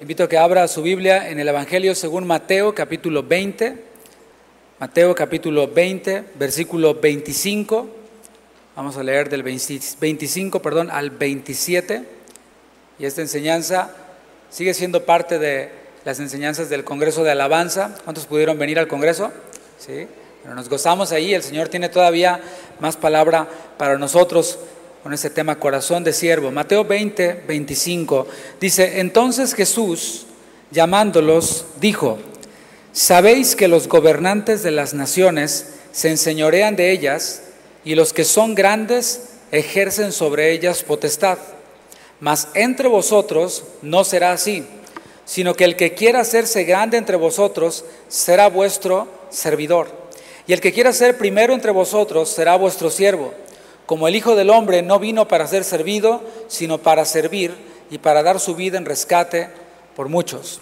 [0.00, 3.76] invito a que abra su Biblia en el Evangelio según Mateo capítulo 20,
[4.78, 7.88] Mateo capítulo 20, versículo 25.
[8.76, 12.04] Vamos a leer del 25 perdón, al 27.
[13.00, 13.90] Y esta enseñanza
[14.50, 15.70] sigue siendo parte de
[16.04, 17.96] las enseñanzas del Congreso de Alabanza.
[18.04, 19.32] ¿Cuántos pudieron venir al Congreso?
[19.78, 20.06] Sí.
[20.42, 21.34] Pero nos gozamos ahí.
[21.34, 22.40] El Señor tiene todavía
[22.78, 24.60] más palabra para nosotros
[25.02, 26.50] con ese tema corazón de siervo.
[26.50, 28.26] Mateo 20, 25
[28.60, 30.26] dice, entonces Jesús,
[30.70, 32.18] llamándolos, dijo,
[32.92, 37.42] sabéis que los gobernantes de las naciones se enseñorean de ellas
[37.84, 41.38] y los que son grandes ejercen sobre ellas potestad.
[42.20, 44.64] Mas entre vosotros no será así,
[45.24, 49.88] sino que el que quiera hacerse grande entre vosotros será vuestro servidor.
[50.46, 53.32] Y el que quiera ser primero entre vosotros será vuestro siervo
[53.88, 57.54] como el Hijo del Hombre no vino para ser servido, sino para servir
[57.90, 59.48] y para dar su vida en rescate
[59.96, 60.60] por muchos.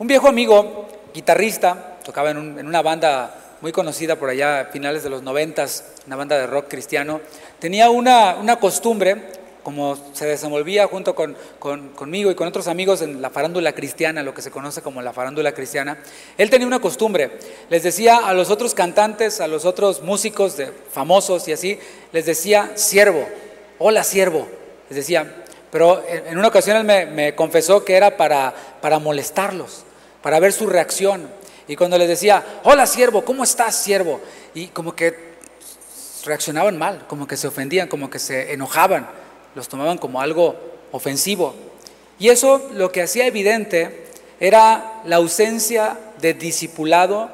[0.00, 5.10] Un viejo amigo, guitarrista, tocaba en, una banda muy conocida por allá a finales de
[5.10, 7.20] los noventas, una banda de rock cristiano,
[7.60, 9.22] tenía una, una costumbre
[9.62, 14.34] como se desenvolvía junto con, conmigo y con otros amigos en la farándula cristiana, lo
[14.34, 15.98] que se conoce como la farándula cristiana,
[16.36, 17.32] él tenía una costumbre.
[17.68, 21.78] Les decía a los otros cantantes, a los otros músicos de, famosos y así,
[22.12, 23.26] les decía siervo,
[23.78, 24.48] hola siervo,
[24.88, 25.44] les decía.
[25.70, 29.84] Pero en, una ocasión él me, me, confesó que era para, para molestarlos,
[30.22, 31.28] para ver su reacción.
[31.66, 34.20] Y cuando les decía, hola siervo, ¿cómo estás siervo?
[34.54, 35.28] Y como que
[36.24, 39.08] reaccionaban mal, como que se ofendían, como que se enojaban
[39.58, 40.54] los tomaban como algo
[40.92, 41.52] ofensivo.
[42.20, 44.06] Y eso lo que hacía evidente
[44.38, 47.28] era la ausencia de discipulado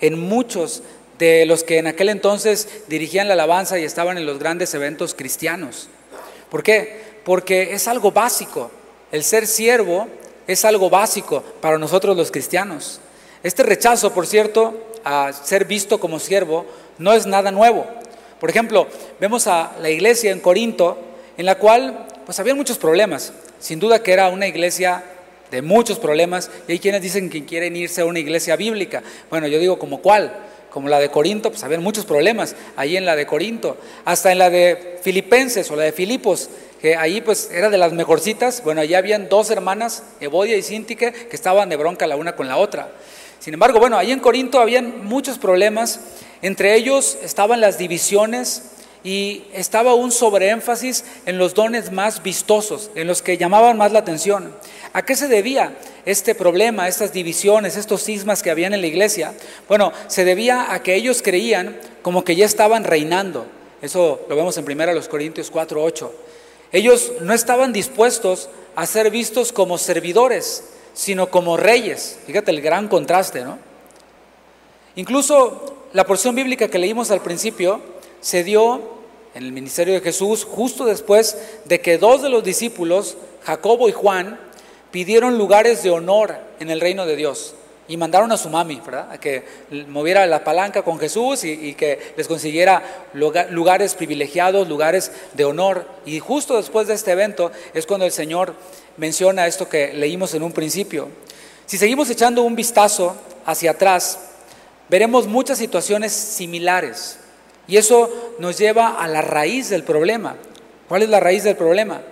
[0.00, 0.84] en muchos
[1.18, 5.14] de los que en aquel entonces dirigían la alabanza y estaban en los grandes eventos
[5.14, 5.88] cristianos.
[6.48, 7.02] ¿Por qué?
[7.24, 8.70] Porque es algo básico.
[9.10, 10.06] El ser siervo
[10.46, 13.00] es algo básico para nosotros los cristianos.
[13.42, 16.66] Este rechazo, por cierto, a ser visto como siervo
[16.98, 17.84] no es nada nuevo.
[18.38, 18.86] Por ejemplo,
[19.18, 23.32] vemos a la iglesia en Corinto en la cual pues había muchos problemas.
[23.58, 25.04] Sin duda que era una iglesia
[25.50, 29.02] de muchos problemas y hay quienes dicen que quieren irse a una iglesia bíblica.
[29.30, 30.32] Bueno, yo digo como cuál,
[30.70, 34.38] como la de Corinto, pues había muchos problemas ahí en la de Corinto, hasta en
[34.38, 36.50] la de Filipenses o la de Filipos,
[36.80, 41.12] que ahí pues era de las mejorcitas, bueno, allí habían dos hermanas, Evodia y Sintique,
[41.12, 42.90] que estaban de bronca la una con la otra.
[43.38, 46.00] Sin embargo, bueno, ahí en Corinto habían muchos problemas,
[46.42, 48.73] entre ellos estaban las divisiones,
[49.04, 53.98] y estaba un sobreénfasis en los dones más vistosos, en los que llamaban más la
[53.98, 54.52] atención.
[54.94, 55.76] ¿A qué se debía
[56.06, 59.34] este problema, estas divisiones, estos sismas que habían en la iglesia?
[59.68, 63.46] Bueno, se debía a que ellos creían como que ya estaban reinando.
[63.82, 66.12] Eso lo vemos en 1 Corintios 4, 8.
[66.72, 70.64] Ellos no estaban dispuestos a ser vistos como servidores,
[70.94, 72.18] sino como reyes.
[72.26, 73.58] Fíjate el gran contraste, ¿no?
[74.96, 77.80] Incluso la porción bíblica que leímos al principio
[78.24, 78.80] se dio
[79.34, 81.36] en el ministerio de Jesús justo después
[81.66, 84.40] de que dos de los discípulos, Jacobo y Juan,
[84.90, 87.54] pidieron lugares de honor en el reino de Dios
[87.86, 89.12] y mandaron a su mami, ¿verdad?
[89.12, 89.44] A que
[89.88, 95.86] moviera la palanca con Jesús y, que les consiguiera lugares privilegiados, lugares de honor.
[96.06, 98.54] Y justo después de este evento es cuando el Señor
[98.96, 101.10] menciona esto que leímos en un principio.
[101.66, 104.18] Si seguimos echando un vistazo hacia atrás,
[104.88, 107.18] veremos muchas situaciones similares
[107.66, 110.36] y eso nos lleva a la raíz del problema.
[110.88, 112.02] ¿Cuál es la raíz del problema?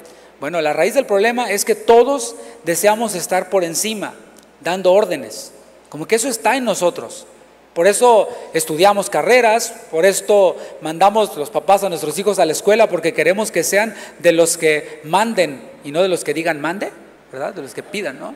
[0.41, 4.15] Bueno, la raíz del problema es que todos deseamos estar por encima,
[4.61, 5.53] dando órdenes.
[5.89, 7.27] Como que eso está en nosotros.
[7.75, 12.89] Por eso estudiamos carreras, por esto mandamos los papás a nuestros hijos a la escuela,
[12.89, 16.91] porque queremos que sean de los que manden y no de los que digan mande,
[17.31, 17.55] ¿verdad?
[17.55, 18.35] De los que pidan, ¿no?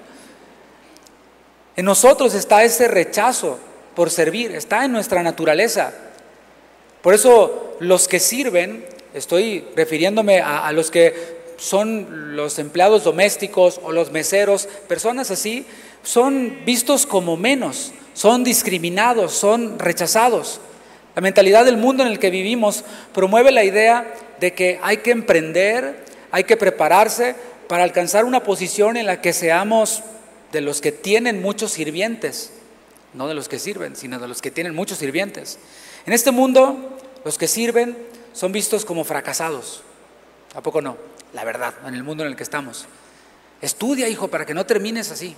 [1.76, 3.58] En nosotros está ese rechazo
[3.94, 5.92] por servir, está en nuestra naturaleza.
[7.06, 8.84] Por eso los que sirven,
[9.14, 11.14] estoy refiriéndome a, los que
[11.56, 15.64] son los empleados domésticos o los meseros, personas así,
[16.02, 20.60] son vistos como menos, son discriminados, son rechazados.
[21.14, 22.82] La mentalidad del mundo en el que vivimos
[23.14, 27.36] promueve la idea de que hay que emprender, hay que prepararse
[27.68, 30.02] para alcanzar una posición en la que seamos
[30.50, 32.50] de los que tienen muchos sirvientes,
[33.14, 35.60] no de los que sirven, sino de los que tienen muchos sirvientes.
[36.06, 36.95] En este mundo,
[37.26, 37.98] los que sirven
[38.32, 39.82] son vistos como fracasados.
[40.54, 40.96] ¿A poco no?
[41.34, 42.86] La verdad, en el mundo en el que estamos.
[43.60, 45.34] Estudia, hijo, para que no termines así.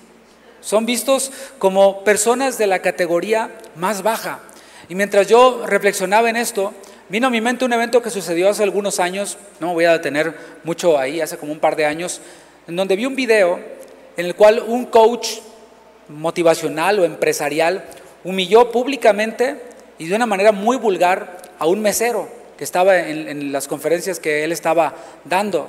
[0.61, 4.41] Son vistos como personas de la categoría más baja.
[4.91, 6.75] Y mientras yo reflexionaba en esto,
[7.09, 9.93] vino a mi mente un evento que sucedió hace algunos años, no me voy a
[9.93, 12.21] detener mucho ahí, hace como un par de años,
[12.67, 13.61] en donde vi un video
[14.19, 15.39] en el cual un coach
[16.11, 17.83] motivacional o empresarial
[18.25, 19.63] humilló públicamente
[19.97, 24.45] y de una manera muy vulgar a un mesero que estaba en, las conferencias que
[24.45, 24.95] él estaba
[25.25, 25.69] dando.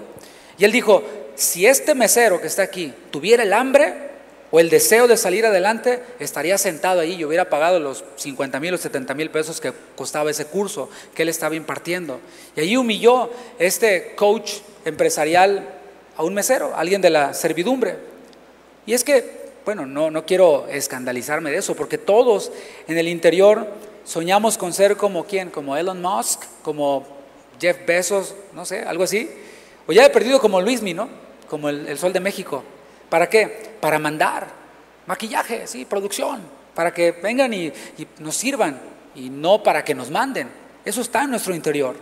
[0.58, 1.04] Y él dijo,
[1.36, 4.10] si este mesero que está aquí tuviera el hambre
[4.52, 8.74] o el deseo de salir adelante, estaría sentado ahí y hubiera pagado los 50 mil
[8.74, 12.20] o 70 mil pesos que costaba ese curso que él estaba impartiendo.
[12.56, 14.54] Y allí humilló este coach
[14.84, 15.68] empresarial
[16.18, 17.98] a un mesero, alguien de la servidumbre.
[18.88, 22.52] Y es que, bueno, no, no quiero escandalizarme de eso, porque todos
[22.88, 23.68] en el interior
[24.04, 27.06] soñamos con ser como quién, como Elon Musk, como
[27.60, 29.30] Jeff Bezos, no sé, algo así.
[29.88, 31.10] O ya he perdido como Luismi, ¿no?
[31.50, 32.64] Como el, Sol de México.
[33.10, 33.48] ¿Para qué?
[33.80, 34.48] Para mandar
[35.06, 36.42] maquillaje, sí, producción,
[36.76, 37.68] para que vengan y,
[37.98, 38.80] y nos sirvan
[39.16, 40.50] y no para que nos manden.
[40.86, 41.96] Eso está en nuestro interior.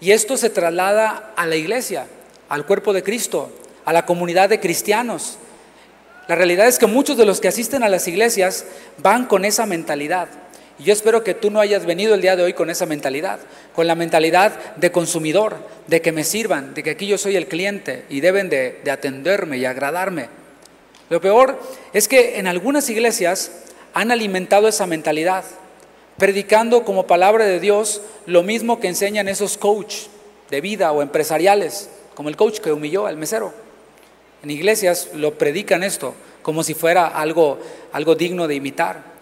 [0.00, 2.06] Y esto se traslada a la iglesia,
[2.48, 3.50] al cuerpo de Cristo,
[3.84, 5.38] a la comunidad de cristianos.
[6.28, 8.66] La realidad es que muchos de los que asisten a las iglesias
[8.98, 10.28] van con esa mentalidad.
[10.78, 13.40] Y yo espero que tú no hayas venido el día de hoy con esa mentalidad,
[13.74, 15.56] con la mentalidad de consumidor,
[15.88, 19.58] de que me sirvan, de que aquí yo soy el cliente y deben de, atenderme
[19.58, 20.28] y agradarme.
[21.10, 21.60] Lo peor
[21.92, 23.50] es que en algunas iglesias
[23.92, 25.44] han alimentado esa mentalidad,
[26.16, 30.06] predicando como palabra de Dios lo mismo que enseñan esos coach
[30.50, 33.52] de vida o empresariales, como el coach que humilló al mesero.
[34.42, 36.14] En iglesias lo predican esto
[36.48, 37.58] como si fuera algo,
[37.92, 39.17] algo digno de imitar.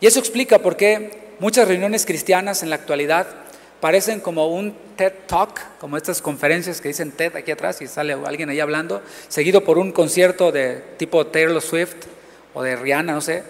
[0.00, 3.26] Y eso explica por qué muchas reuniones cristianas en la actualidad
[3.80, 8.12] parecen como un TED Talk, como estas conferencias que dicen TED aquí atrás y sale
[8.12, 11.96] alguien ahí hablando, seguido por un concierto de tipo Taylor Swift
[12.54, 13.42] o de Rihanna, no sé.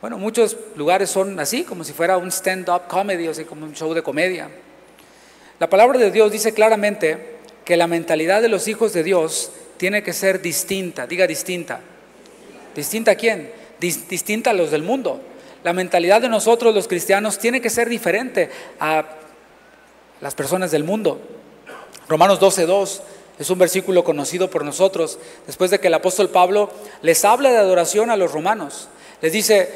[0.00, 3.74] Bueno, muchos lugares son así, como si fuera un stand-up comedy, o sea, como un
[3.74, 4.48] show de comedia.
[5.58, 10.02] La palabra de Dios dice claramente que la mentalidad de los hijos de Dios tiene
[10.02, 11.80] que ser distinta, diga distinta.
[12.74, 13.62] ¿Distinta a quién?
[13.82, 15.20] distinta a los del mundo.
[15.64, 18.50] La mentalidad de nosotros los cristianos tiene que ser diferente
[18.80, 19.04] a
[20.20, 21.20] las personas del mundo.
[22.08, 23.00] Romanos 12.2
[23.38, 26.70] es un versículo conocido por nosotros, después de que el apóstol Pablo
[27.00, 28.88] les habla de adoración a los romanos.
[29.20, 29.70] Les dice,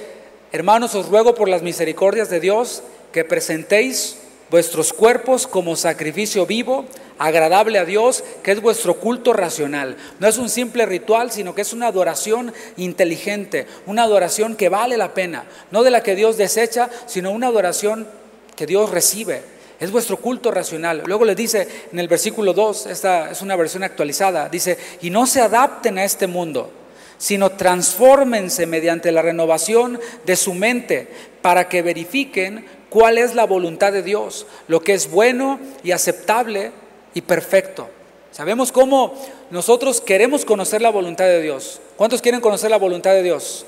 [0.53, 2.83] hermanos, os ruego por las misericordias de Dios
[3.13, 4.19] que presentéis
[4.51, 6.87] vuestros cuerpos como sacrificio vivo,
[7.19, 9.97] agradable a Dios, que es vuestro culto racional.
[10.19, 14.97] No es un simple ritual, sino que es una adoración inteligente, una adoración que vale
[14.97, 18.07] la pena, no de la que Dios desecha, sino una adoración
[18.55, 19.43] que Dios recibe.
[19.79, 21.03] Es vuestro culto racional.
[21.05, 25.27] Luego le dice en el versículo 2, esta es una versión actualizada, dice, y no
[25.27, 26.71] se adapten a este mundo,
[27.19, 31.09] sino transfórmense mediante la renovación de su mente
[31.43, 36.73] para que verifiquen cuál es la voluntad de Dios, lo que es bueno y aceptable
[37.15, 37.89] y perfecto.
[38.31, 39.15] Sabemos cómo
[39.51, 41.81] nosotros queremos conocer la voluntad de Dios.
[41.97, 43.65] ¿Cuántos quieren conocer la voluntad de Dios?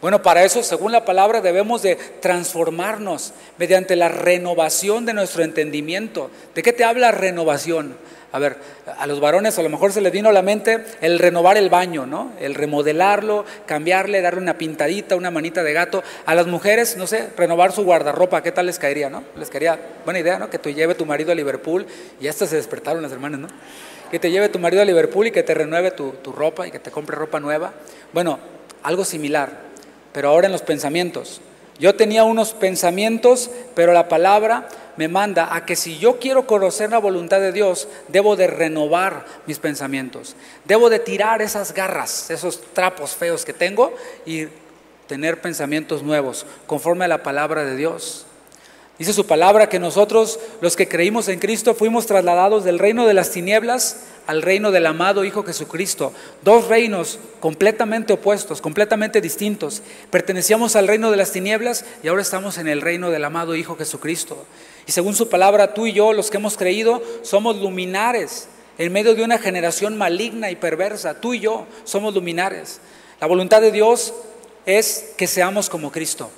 [0.00, 6.30] Bueno, para eso, según la palabra, debemos de transformarnos mediante la renovación de nuestro entendimiento.
[6.54, 7.96] ¿De qué te habla renovación?
[8.36, 8.58] A ver,
[8.98, 11.70] a los varones a lo mejor se les vino a la mente el renovar el
[11.70, 12.32] baño, ¿no?
[12.38, 16.02] El remodelarlo, cambiarle, darle una pintadita, una manita de gato.
[16.26, 19.24] A las mujeres, no sé, renovar su guardarropa, ¿qué tal les caería, no?
[19.38, 20.50] Les caería, buena idea, ¿no?
[20.50, 21.86] Que tú lleve tu marido a Liverpool
[22.20, 23.48] y hasta se despertaron las hermanas, ¿no?
[24.10, 26.70] Que te lleve tu marido a Liverpool y que te renueve tu, tu ropa y
[26.70, 27.72] que te compre ropa nueva.
[28.12, 28.38] Bueno,
[28.82, 29.48] algo similar,
[30.12, 31.40] pero ahora en los pensamientos.
[31.78, 36.90] Yo tenía unos pensamientos, pero la palabra me manda a que si yo quiero conocer
[36.90, 40.36] la voluntad de Dios, debo de renovar mis pensamientos.
[40.64, 44.46] Debo de tirar esas garras, esos trapos feos que tengo y
[45.06, 48.26] tener pensamientos nuevos, conforme a la palabra de Dios.
[48.98, 53.12] Dice su palabra que nosotros, los que creímos en Cristo, fuimos trasladados del reino de
[53.12, 56.12] las tinieblas al reino del amado Hijo Jesucristo.
[56.42, 59.82] Dos reinos completamente opuestos, completamente distintos.
[60.10, 63.76] Pertenecíamos al reino de las tinieblas y ahora estamos en el reino del amado Hijo
[63.76, 64.44] Jesucristo.
[64.86, 69.14] Y según su palabra, tú y yo, los que hemos creído, somos luminares en medio
[69.14, 71.20] de una generación maligna y perversa.
[71.20, 72.80] Tú y yo somos luminares.
[73.20, 74.12] La voluntad de Dios
[74.66, 76.30] es que seamos como Cristo.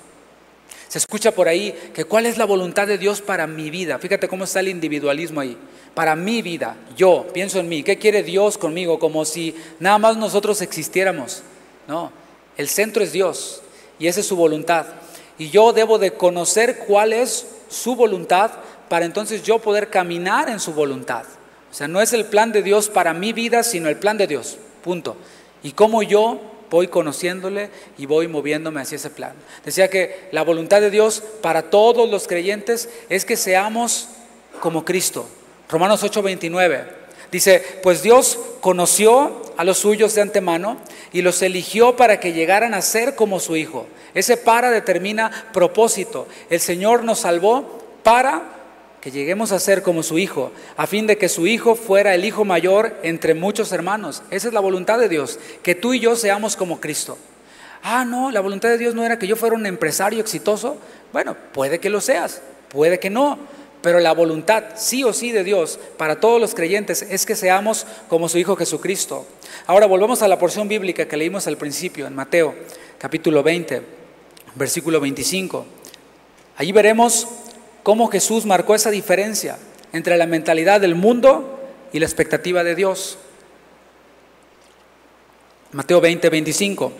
[0.89, 3.99] Se escucha por ahí que cuál es la voluntad de Dios para mi vida.
[3.99, 5.55] Fíjate cómo está el individualismo ahí.
[5.93, 7.83] Para mi vida, yo pienso en mí.
[7.83, 8.97] ¿Qué quiere Dios conmigo?
[8.97, 11.43] Como si nada más nosotros existiéramos.
[11.87, 12.11] No,
[12.57, 13.61] el centro es Dios
[13.99, 14.87] y esa es su voluntad.
[15.37, 18.51] Y yo debo de conocer cuál es su voluntad
[18.89, 21.23] para entonces yo poder caminar en su voluntad.
[21.71, 24.25] O sea, no es el plan de Dios para mi vida, sino el plan de
[24.25, 24.57] Dios.
[24.83, 25.17] Punto.
[25.61, 29.33] Y cómo yo voy conociéndole y voy moviéndome hacia ese plan.
[29.65, 34.09] Decía que la voluntad de Dios para todos los creyentes es que seamos
[34.59, 35.27] como Cristo.
[35.69, 36.85] Romanos 8:29
[37.31, 40.77] dice, pues Dios conoció a los suyos de antemano
[41.11, 43.87] y los eligió para que llegaran a ser como su Hijo.
[44.13, 46.27] Ese para determina propósito.
[46.49, 48.58] El Señor nos salvó para
[49.01, 52.25] que lleguemos a ser como su Hijo, a fin de que su Hijo fuera el
[52.25, 54.23] Hijo mayor entre muchos hermanos.
[54.29, 57.17] Esa es la voluntad de Dios, que tú y yo seamos como Cristo.
[57.81, 60.77] Ah, no, la voluntad de Dios no era que yo fuera un empresario exitoso.
[61.13, 63.39] Bueno, puede que lo seas, puede que no,
[63.81, 67.87] pero la voluntad, sí o sí, de Dios para todos los creyentes es que seamos
[68.09, 69.25] como su Hijo Jesucristo.
[69.65, 72.53] Ahora volvemos a la porción bíblica que leímos al principio, en Mateo
[72.97, 73.81] capítulo 20,
[74.55, 75.65] versículo 25.
[76.57, 77.27] Allí veremos
[77.89, 79.57] cómo Jesús marcó esa diferencia
[79.93, 81.59] entre la mentalidad del mundo
[81.91, 83.17] y la expectativa de Dios.
[85.71, 86.91] Mateo 20, 25.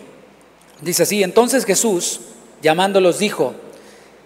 [0.80, 2.22] Dice así, entonces Jesús,
[2.60, 3.54] llamándolos, dijo,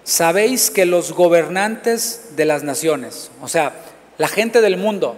[0.04, 3.74] sabéis que los gobernantes de las naciones, o sea,
[4.16, 5.16] la gente del mundo,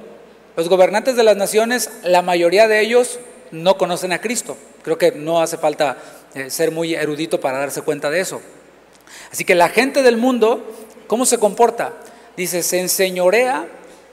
[0.56, 3.20] los gobernantes de las naciones, la mayoría de ellos
[3.52, 4.56] no conocen a Cristo.
[4.82, 5.96] Creo que no hace falta
[6.34, 8.42] eh, ser muy erudito para darse cuenta de eso.
[9.30, 11.92] Así que la gente del mundo, ¿cómo se comporta?
[12.36, 13.66] Dice, se enseñorea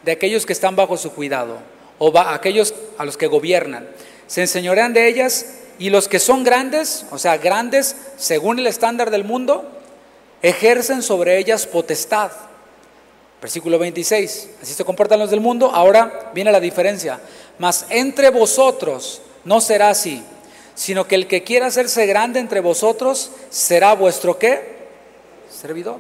[0.03, 1.57] de aquellos que están bajo su cuidado,
[1.97, 3.87] o va, aquellos a los que gobiernan.
[4.27, 9.11] Se enseñorean de ellas y los que son grandes, o sea, grandes según el estándar
[9.11, 9.69] del mundo,
[10.41, 12.31] ejercen sobre ellas potestad.
[13.41, 15.71] Versículo 26, así se comportan los del mundo.
[15.73, 17.19] Ahora viene la diferencia.
[17.59, 20.23] Mas entre vosotros no será así,
[20.75, 24.87] sino que el que quiera hacerse grande entre vosotros será vuestro qué?
[25.51, 25.99] Servidor.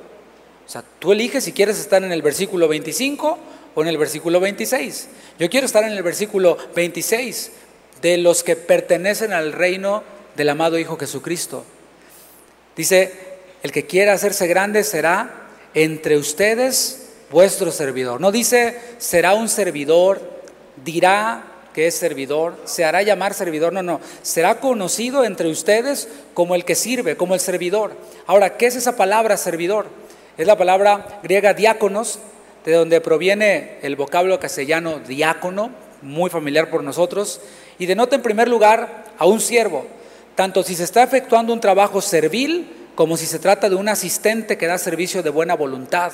[0.65, 3.37] O sea, tú eliges si quieres estar en el versículo 25
[3.75, 5.07] o en el versículo 26.
[5.39, 7.51] Yo quiero estar en el versículo 26
[8.01, 10.03] de los que pertenecen al reino
[10.35, 11.63] del amado Hijo Jesucristo.
[12.75, 13.11] Dice,
[13.61, 18.21] el que quiera hacerse grande será entre ustedes vuestro servidor.
[18.21, 20.21] No dice será un servidor,
[20.83, 26.55] dirá que es servidor, se hará llamar servidor, no, no, será conocido entre ustedes como
[26.55, 27.93] el que sirve, como el servidor.
[28.27, 29.87] Ahora, ¿qué es esa palabra servidor?
[30.35, 32.17] Es la palabra griega diáconos,
[32.65, 35.69] de donde proviene el vocablo castellano diácono,
[36.01, 37.39] muy familiar por nosotros,
[37.77, 39.85] y denota en primer lugar a un siervo,
[40.33, 44.57] tanto si se está efectuando un trabajo servil, como si se trata de un asistente
[44.57, 46.13] que da servicio de buena voluntad,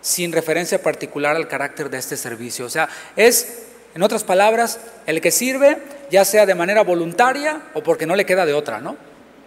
[0.00, 2.66] sin referencia particular al carácter de este servicio.
[2.66, 3.62] O sea, es,
[3.94, 5.78] en otras palabras, el que sirve,
[6.10, 8.96] ya sea de manera voluntaria o porque no le queda de otra, ¿no?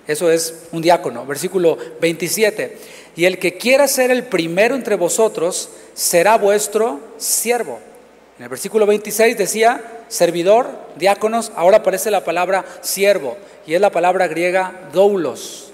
[0.07, 1.25] Eso es un diácono.
[1.25, 2.77] Versículo 27.
[3.15, 7.79] Y el que quiera ser el primero entre vosotros será vuestro siervo.
[8.37, 13.91] En el versículo 26 decía servidor, diáconos, ahora aparece la palabra siervo y es la
[13.91, 15.71] palabra griega doulos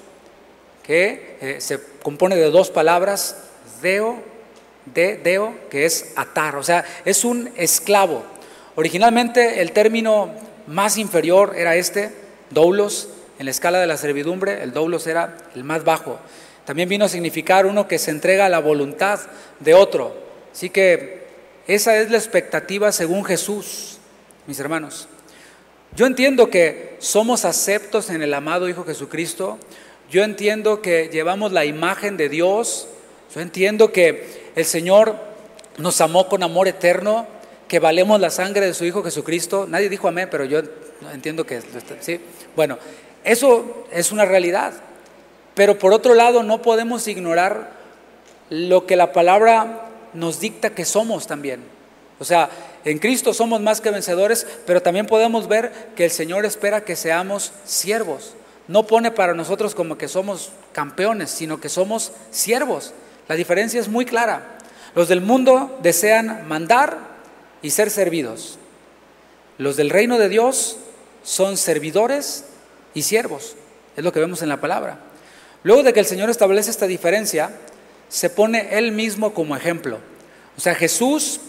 [0.83, 3.37] que eh, se compone de dos palabras,
[3.81, 4.19] deo,
[4.85, 8.23] de, deo, que es atar, o sea, es un esclavo.
[8.75, 10.31] Originalmente el término
[10.67, 12.11] más inferior era este,
[12.49, 16.19] doulos, en la escala de la servidumbre, el doulos era el más bajo.
[16.71, 19.19] También vino a significar uno que se entrega a la voluntad
[19.59, 20.15] de otro.
[20.53, 21.25] Así que
[21.67, 23.97] esa es la expectativa según Jesús,
[24.47, 25.09] mis hermanos.
[25.97, 29.59] Yo entiendo que somos aceptos en el amado Hijo Jesucristo,
[30.09, 32.87] yo entiendo que llevamos la imagen de Dios.
[33.35, 35.17] Yo entiendo que el Señor
[35.77, 37.27] nos amó con amor eterno,
[37.67, 39.67] que valemos la sangre de su Hijo Jesucristo.
[39.67, 40.61] Nadie dijo amén, pero yo
[41.11, 41.59] entiendo que
[41.99, 42.21] sí.
[42.55, 42.77] Bueno,
[43.25, 44.71] eso es una realidad.
[45.55, 47.71] Pero por otro lado, no podemos ignorar
[48.49, 51.61] lo que la palabra nos dicta que somos también.
[52.19, 52.49] O sea,
[52.85, 56.95] en Cristo somos más que vencedores, pero también podemos ver que el Señor espera que
[56.95, 58.35] seamos siervos
[58.71, 62.93] no pone para nosotros como que somos campeones, sino que somos siervos.
[63.27, 64.57] La diferencia es muy clara.
[64.95, 66.97] Los del mundo desean mandar
[67.61, 68.57] y ser servidos.
[69.57, 70.77] Los del reino de Dios
[71.21, 72.45] son servidores
[72.93, 73.55] y siervos.
[73.97, 74.99] Es lo que vemos en la palabra.
[75.63, 77.51] Luego de que el Señor establece esta diferencia,
[78.09, 79.99] se pone Él mismo como ejemplo.
[80.57, 81.39] O sea, Jesús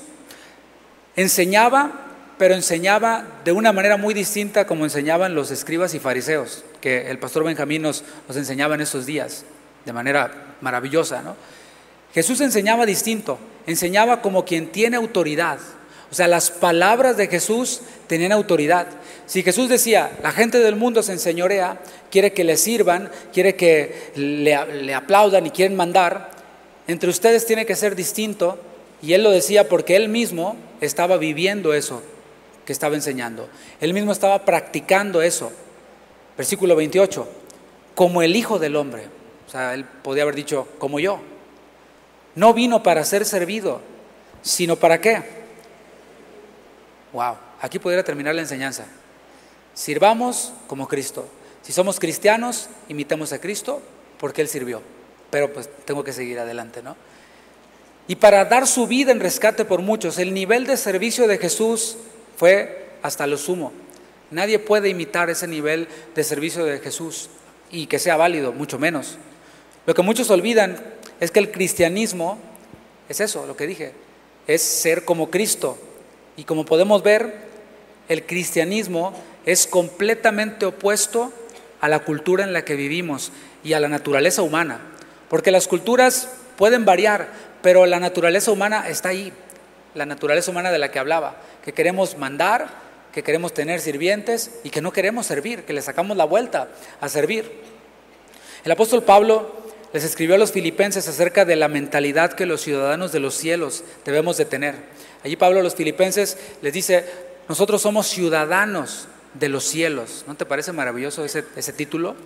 [1.17, 2.03] enseñaba
[2.43, 7.21] pero enseñaba de una manera muy distinta como enseñaban los escribas y fariseos, que el
[7.21, 8.03] pastor Benjamín nos,
[8.35, 9.45] enseñaba en esos días,
[9.85, 11.23] de manera maravillosa.
[11.23, 11.37] ¿no?
[12.13, 15.61] Jesús enseñaba distinto, enseñaba como quien tiene autoridad.
[16.11, 18.89] O sea, las palabras de Jesús tenían autoridad.
[19.27, 24.13] Si Jesús decía, la gente del mundo se enseñorea, quiere que le sirvan, quiere que
[24.17, 26.31] le, aplaudan y quieren mandar,
[26.87, 28.59] entre ustedes tiene que ser distinto.
[29.01, 32.03] Y él lo decía porque él mismo estaba viviendo eso
[32.65, 33.49] que estaba enseñando.
[33.81, 35.53] Él mismo estaba practicando eso.
[36.37, 37.29] Versículo 28,
[37.95, 39.05] como el Hijo del Hombre.
[39.47, 41.21] O sea, él podía haber dicho, como yo.
[42.35, 43.81] No vino para ser servido,
[44.41, 45.23] sino para qué.
[47.13, 48.87] Wow, aquí podría terminar la enseñanza.
[49.75, 51.27] Sirvamos como Cristo.
[51.63, 53.81] Si somos cristianos, imitemos a Cristo
[54.19, 54.83] porque Él sirvió.
[55.31, 56.97] Pero pues tengo que seguir adelante, ¿no?
[58.09, 61.97] Y para dar su vida en rescate por muchos, el nivel de servicio de Jesús
[62.37, 63.73] fue hasta lo sumo.
[64.31, 67.31] Nadie puede imitar ese nivel de servicio de Jesús
[67.71, 69.19] y que sea válido, mucho menos.
[69.87, 70.83] Lo que muchos olvidan
[71.21, 72.39] es que el cristianismo
[73.09, 73.93] es eso, lo que dije,
[74.47, 75.79] es ser como Cristo.
[76.37, 77.35] Y como podemos ver,
[78.09, 79.13] el cristianismo
[79.47, 81.33] es completamente opuesto
[81.81, 83.33] a la cultura en la que vivimos
[83.65, 84.81] y a la naturaleza humana.
[85.29, 87.29] Porque las culturas pueden variar,
[87.63, 89.33] pero la naturaleza humana está ahí,
[89.95, 92.69] la naturaleza humana de la que hablaba, que queremos mandar,
[93.13, 96.69] que queremos tener sirvientes y que no queremos servir, que le sacamos la vuelta
[97.01, 97.51] a servir.
[98.65, 103.13] El apóstol Pablo les escribió a los filipenses acerca de la mentalidad que los ciudadanos
[103.13, 104.77] de los cielos debemos de tener.
[105.25, 107.05] Allí Pablo a los filipenses les dice,
[107.49, 110.25] nosotros somos ciudadanos de los cielos.
[110.27, 112.17] ¿No te parece maravilloso ese, ese título?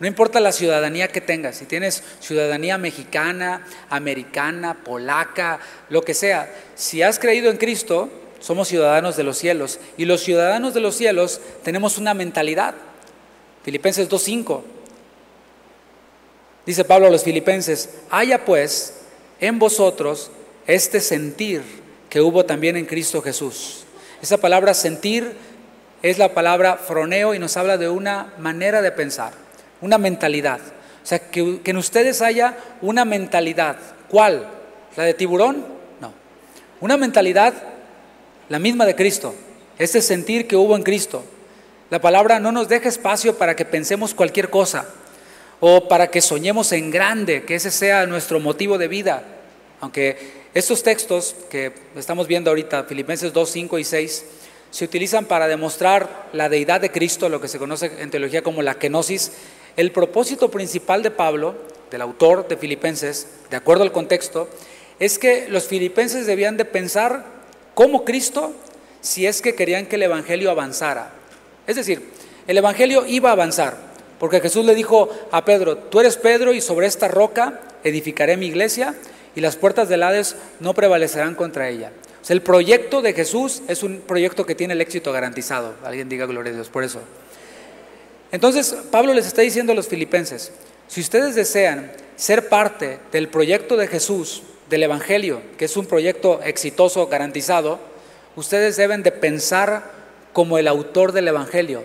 [0.00, 6.52] No importa la ciudadanía que tengas, si tienes ciudadanía mexicana, americana, polaca, lo que sea,
[6.74, 9.78] si has creído en Cristo, somos ciudadanos de los cielos.
[9.96, 12.74] Y los ciudadanos de los cielos tenemos una mentalidad.
[13.62, 14.62] Filipenses 2.5.
[16.66, 19.00] Dice Pablo a los filipenses, haya pues
[19.40, 20.30] en vosotros
[20.66, 21.62] este sentir
[22.10, 23.84] que hubo también en Cristo Jesús.
[24.20, 25.36] Esa palabra sentir
[26.04, 29.32] es la palabra froneo y nos habla de una manera de pensar,
[29.80, 30.60] una mentalidad.
[31.02, 33.76] O sea, que, en ustedes haya una mentalidad.
[34.10, 34.46] ¿Cuál?
[34.96, 35.64] ¿La de tiburón?
[36.02, 36.12] No.
[36.82, 37.54] Una mentalidad,
[38.50, 39.34] la misma de Cristo.
[39.78, 41.24] Ese sentir que hubo en Cristo.
[41.88, 44.84] La palabra no nos deja espacio para que pensemos cualquier cosa
[45.58, 49.22] o para que soñemos en grande, que ese sea nuestro motivo de vida.
[49.80, 50.18] Aunque
[50.52, 54.24] estos textos que estamos viendo ahorita, Filipenses 2, 5 y 6,
[54.74, 58.60] se utilizan para demostrar la deidad de Cristo, lo que se conoce en teología como
[58.60, 59.30] la kenosis,
[59.76, 61.54] el propósito principal de Pablo,
[61.92, 64.48] del autor de Filipenses, de acuerdo al contexto,
[64.98, 67.24] es que los filipenses debían de pensar
[67.74, 68.52] como Cristo
[69.00, 71.12] si es que querían que el Evangelio avanzara.
[71.68, 72.10] Es decir,
[72.48, 73.76] el Evangelio iba a avanzar,
[74.18, 78.46] porque Jesús le dijo a Pedro, tú eres Pedro y sobre esta roca edificaré mi
[78.46, 78.96] iglesia
[79.36, 81.92] y las puertas del Hades no prevalecerán contra ella.
[82.28, 85.74] El proyecto de Jesús es un proyecto que tiene el éxito garantizado.
[85.84, 87.00] Alguien diga gloria a Dios por eso.
[88.32, 90.52] Entonces, Pablo les está diciendo a los filipenses,
[90.88, 96.40] si ustedes desean ser parte del proyecto de Jesús, del Evangelio, que es un proyecto
[96.42, 97.78] exitoso, garantizado,
[98.36, 99.90] ustedes deben de pensar
[100.32, 101.84] como el autor del Evangelio,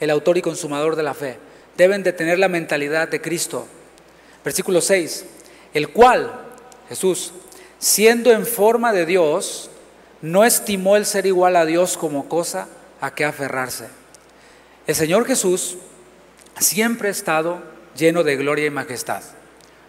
[0.00, 1.38] el autor y consumador de la fe
[1.76, 3.66] deben de tener la mentalidad de Cristo.
[4.44, 5.24] Versículo 6,
[5.74, 6.32] el cual,
[6.88, 7.32] Jesús,
[7.78, 9.70] siendo en forma de Dios,
[10.22, 12.68] no estimó el ser igual a Dios como cosa
[13.00, 13.88] a que aferrarse.
[14.86, 15.78] El Señor Jesús
[16.58, 17.62] siempre ha estado
[17.96, 19.22] lleno de gloria y majestad.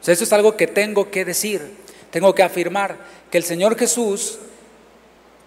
[0.06, 1.62] O eso es algo que tengo que decir,
[2.12, 2.98] tengo que afirmar,
[3.30, 4.40] que el Señor Jesús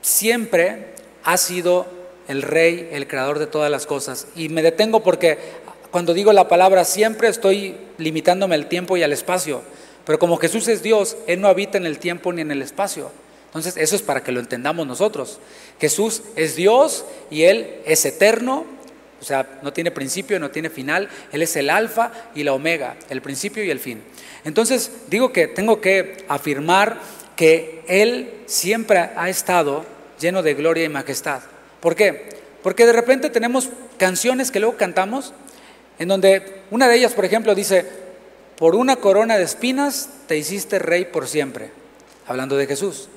[0.02, 1.86] siempre ha sido
[2.28, 4.28] el Rey, el Creador de todas las cosas.
[4.36, 5.38] Y me detengo porque
[5.90, 9.62] cuando digo la palabra siempre estoy limitándome al tiempo y al espacio.
[10.04, 13.10] Pero como Jesús es Dios, Él no habita en el tiempo ni en el espacio.
[13.50, 15.40] Entonces eso es para que lo entendamos nosotros.
[15.80, 18.64] Jesús es Dios y Él es eterno,
[19.20, 21.08] o sea, no tiene principio, no tiene final.
[21.32, 24.04] Él es el alfa y la omega, el principio y el fin.
[24.44, 26.98] Entonces digo que tengo que afirmar
[27.34, 29.84] que Él siempre ha estado
[30.20, 31.40] lleno de gloria y majestad.
[31.80, 32.28] ¿Por qué?
[32.62, 35.32] Porque de repente tenemos canciones que luego cantamos
[35.98, 37.84] en donde una de ellas, por ejemplo, dice,
[38.56, 41.72] por una corona de espinas te hiciste rey por siempre,
[42.26, 43.08] hablando de Jesús.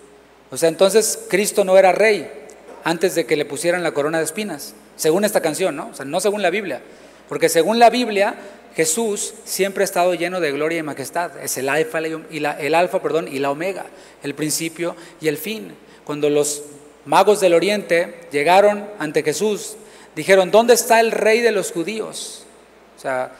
[0.54, 2.30] O sea, entonces Cristo no era rey
[2.84, 5.88] antes de que le pusieran la corona de espinas, según esta canción, ¿no?
[5.88, 6.80] O sea, no según la Biblia,
[7.28, 8.36] porque según la Biblia,
[8.76, 11.44] Jesús siempre ha estado lleno de gloria y majestad.
[11.44, 13.88] Es el alfa, y la, el alfa perdón, y la omega,
[14.22, 15.74] el principio y el fin.
[16.04, 16.62] Cuando los
[17.06, 19.76] magos del oriente llegaron ante Jesús,
[20.16, 22.46] dijeron, ¿dónde está el rey de los judíos?
[23.04, 23.32] sea,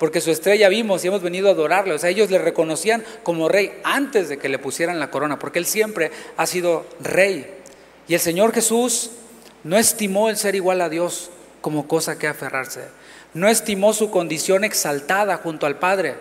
[0.00, 1.92] porque su estrella vimos y hemos venido a adorarle.
[1.92, 5.58] O sea, ellos le reconocían como rey antes de que le pusieran la corona, porque
[5.58, 7.46] él siempre ha sido rey.
[8.08, 9.10] Y el Señor Jesús
[9.62, 11.28] no estimó el ser igual a Dios
[11.60, 12.80] como cosa que aferrarse.
[13.34, 16.14] No estimó su condición exaltada junto al Padre.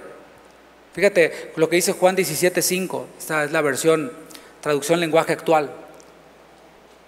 [0.92, 3.06] Fíjate lo que dice Juan 17:5.
[3.18, 4.12] Esta es la versión,
[4.60, 5.72] traducción lenguaje actual.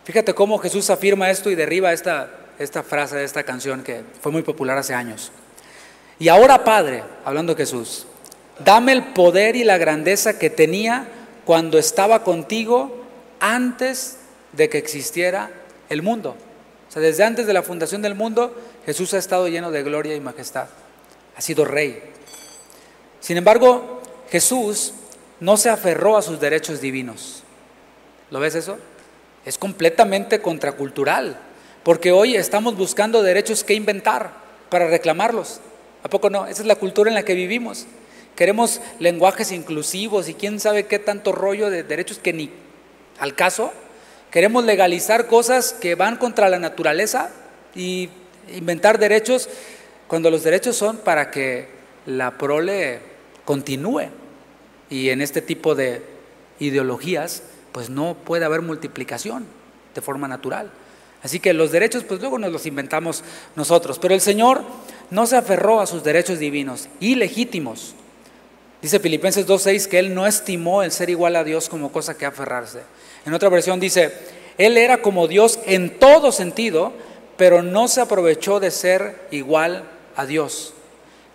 [0.06, 4.32] Fíjate cómo Jesús afirma esto y derriba esta, esta frase de esta canción que fue
[4.32, 5.34] muy popular hace años.
[6.22, 8.06] Y ahora, Padre, hablando Jesús,
[8.64, 11.08] dame el poder y la grandeza que tenía
[11.46, 12.96] cuando estaba contigo
[13.40, 14.18] antes
[14.52, 15.50] de que existiera
[15.90, 16.36] el mundo.
[16.88, 18.56] O sea, desde antes de la fundación del mundo,
[18.86, 20.68] Jesús ha estado lleno de gloria y majestad,
[21.36, 22.04] ha sido rey.
[23.20, 24.94] Sin embargo, Jesús
[25.40, 27.42] no se aferró a sus derechos divinos.
[28.30, 28.78] ¿Lo ves eso?
[29.44, 31.40] Es completamente contracultural,
[31.82, 34.34] porque hoy estamos buscando derechos que inventar
[34.70, 35.62] para reclamarlos.
[36.04, 36.48] ¿A poco no?
[36.48, 37.86] Esa es la cultura en la que vivimos.
[38.36, 42.50] Queremos lenguajes inclusivos y quién sabe qué tanto rollo de derechos que ni
[43.20, 43.72] al caso.
[44.32, 47.30] Queremos legalizar cosas que van contra la naturaleza
[47.76, 48.10] y
[48.56, 49.50] inventar derechos
[50.08, 51.68] cuando los derechos son para que
[52.06, 53.00] la prole
[53.46, 54.10] continúe.
[54.90, 56.02] Y en este tipo de
[56.60, 59.46] ideologías, pues no puede haber multiplicación
[59.94, 60.72] de forma natural.
[61.24, 63.24] Así que los derechos, pues luego nos los inventamos
[63.56, 64.00] nosotros.
[64.00, 64.64] Pero el Señor
[65.10, 67.94] no se aferró a sus derechos divinos y legítimos.
[68.82, 72.26] Dice Filipenses 2.6 que Él no estimó el ser igual a Dios como cosa que
[72.26, 72.80] aferrarse.
[73.26, 74.12] En otra versión dice,
[74.58, 76.92] Él era como Dios en todo sentido,
[77.38, 79.84] pero no se aprovechó de ser igual
[80.16, 80.74] a Dios.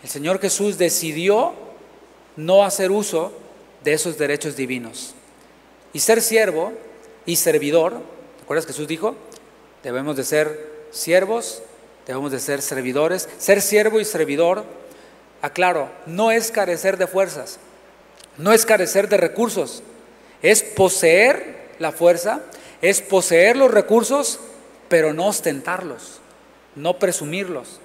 [0.03, 1.55] El Señor Jesús decidió
[2.35, 3.33] no hacer uso
[3.85, 5.15] de esos derechos divinos.
[5.93, 6.73] Y ser siervo
[7.25, 7.93] y servidor,
[8.37, 9.15] ¿te acuerdas que Jesús dijo?
[9.87, 11.63] Debemos de ser siervos,
[12.09, 13.29] debemos de ser servidores.
[13.39, 14.65] Ser siervo y servidor,
[15.43, 17.61] aclaro, no es carecer de fuerzas,
[18.37, 19.85] no es carecer de recursos,
[20.43, 22.41] es poseer la fuerza,
[22.83, 24.41] es poseer los recursos,
[24.89, 26.19] pero no ostentarlos,
[26.75, 27.79] no presumirlos.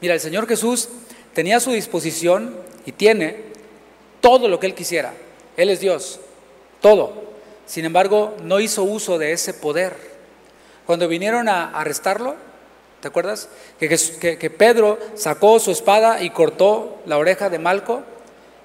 [0.00, 0.88] Mira, el Señor Jesús
[1.32, 3.38] tenía a su disposición y tiene
[4.20, 5.12] todo lo que Él quisiera.
[5.56, 6.20] Él es Dios,
[6.80, 7.24] todo.
[7.66, 10.13] Sin embargo, no hizo uso de ese poder.
[10.86, 12.36] Cuando vinieron a arrestarlo,
[13.00, 13.48] ¿te acuerdas?
[13.78, 18.02] Que, Pedro sacó su espada y cortó la oreja de Malco.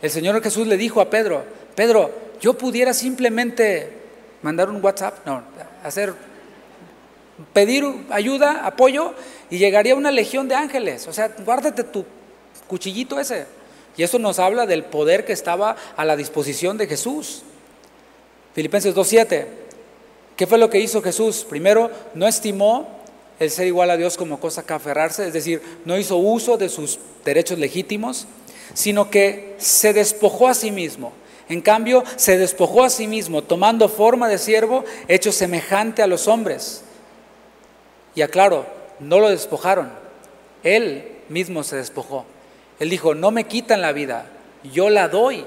[0.02, 1.44] El Señor Jesús le dijo a Pedro,
[1.76, 3.94] Pedro, yo pudiera simplemente
[4.42, 5.44] mandar un WhatsApp, no,
[5.84, 6.14] hacer,
[7.54, 9.14] pedir ayuda, apoyo,
[9.50, 11.08] y llegaría una legión de ángeles.
[11.08, 12.06] O sea, guárdate tu
[12.68, 13.46] cuchillito ese.
[13.98, 17.44] Y eso nos habla del poder que estaba a la disposición de Jesús.
[18.54, 19.59] Filipenses 2.7.
[20.40, 21.46] ¿Qué fue lo que hizo Jesús?
[21.50, 22.88] Primero, no estimó
[23.42, 26.70] el ser igual a Dios como cosa que aferrarse, es decir, no hizo uso de
[26.70, 28.26] sus derechos legítimos,
[28.74, 31.12] sino que se despojó a sí mismo.
[31.50, 36.30] En cambio, se despojó a sí mismo, tomando forma de siervo, hecho semejante a los
[36.30, 36.84] hombres.
[38.16, 38.66] Y aclaro,
[39.02, 39.92] no lo despojaron,
[40.64, 42.24] él mismo se despojó.
[42.80, 44.28] Él dijo, no me quitan la vida,
[44.64, 45.46] yo la doy.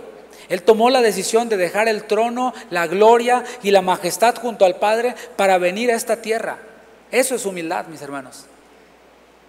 [0.53, 4.77] Él tomó la decisión de dejar el trono, la gloria y la majestad junto al
[4.77, 6.59] Padre para venir a esta tierra.
[7.11, 8.45] Eso es humildad, mis hermanos.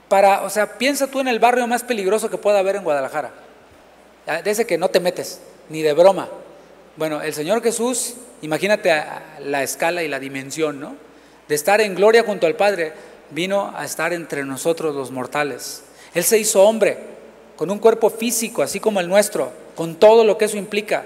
[0.08, 3.32] Para, o sea, piensa tú en el barrio más peligroso que pueda haber en Guadalajara.
[4.46, 6.30] De ese que no te metes, ni de broma.
[6.96, 9.04] Bueno, el Señor Jesús, imagínate
[9.42, 10.96] la escala y la dimensión, ¿no?
[11.50, 12.94] De estar en gloria junto al Padre,
[13.32, 15.84] vino a estar entre nosotros los mortales.
[16.13, 16.98] Él se hizo hombre,
[17.58, 21.06] con un cuerpo físico, así como el nuestro, con todo lo que eso implica.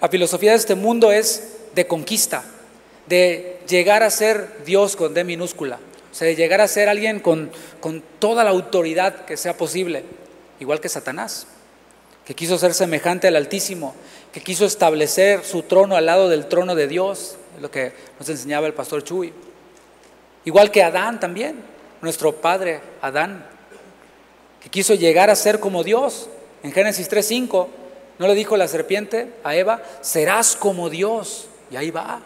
[0.00, 2.44] La filosofía de este mundo es de conquista,
[3.06, 5.78] de llegar a ser Dios con D minúscula,
[6.10, 10.04] o sea, de llegar a ser alguien con, con toda la autoridad que sea posible,
[10.60, 11.46] igual que Satanás,
[12.24, 13.94] que quiso ser semejante al Altísimo,
[14.32, 18.66] que quiso establecer su trono al lado del trono de Dios, lo que nos enseñaba
[18.66, 19.32] el pastor Chuy.
[20.44, 21.62] Igual que Adán también,
[22.00, 23.46] nuestro padre Adán,
[24.60, 26.28] que quiso llegar a ser como Dios.
[26.62, 27.66] En Génesis 3.5,
[28.18, 29.82] ¿no le dijo la serpiente a Eva?
[30.00, 31.48] Serás como Dios.
[31.70, 32.20] Y ahí va,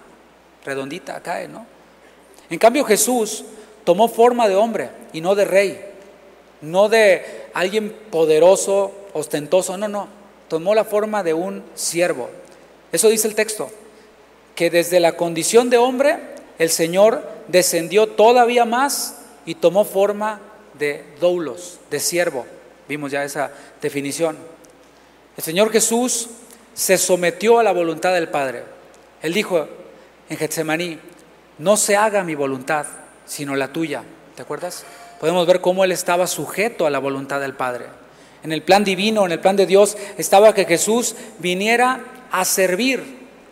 [0.65, 1.67] redondita, cae, ¿no?
[2.51, 3.45] En cambio Jesús
[3.85, 5.85] tomó forma de hombre y no de rey,
[6.61, 10.09] no de alguien poderoso, ostentoso, no, no,
[10.49, 12.29] tomó la forma de un siervo.
[12.93, 13.71] Eso dice el texto,
[14.55, 16.19] que desde la condición de hombre
[16.59, 20.41] el Señor descendió todavía más y tomó forma
[20.75, 22.47] de doulos, de siervo.
[22.89, 24.37] Vimos ya esa definición.
[25.37, 26.29] El Señor Jesús
[26.75, 28.63] se sometió a la voluntad del Padre.
[29.23, 29.67] Él dijo
[30.29, 30.99] en Getsemaní,
[31.59, 32.87] no se haga mi voluntad,
[33.25, 34.03] sino la tuya.
[34.35, 34.85] ¿Te acuerdas?
[35.21, 37.87] Podemos ver cómo Él estaba sujeto a la voluntad del Padre.
[38.43, 43.03] En el plan divino, en el plan de Dios, estaba que Jesús viniera a servir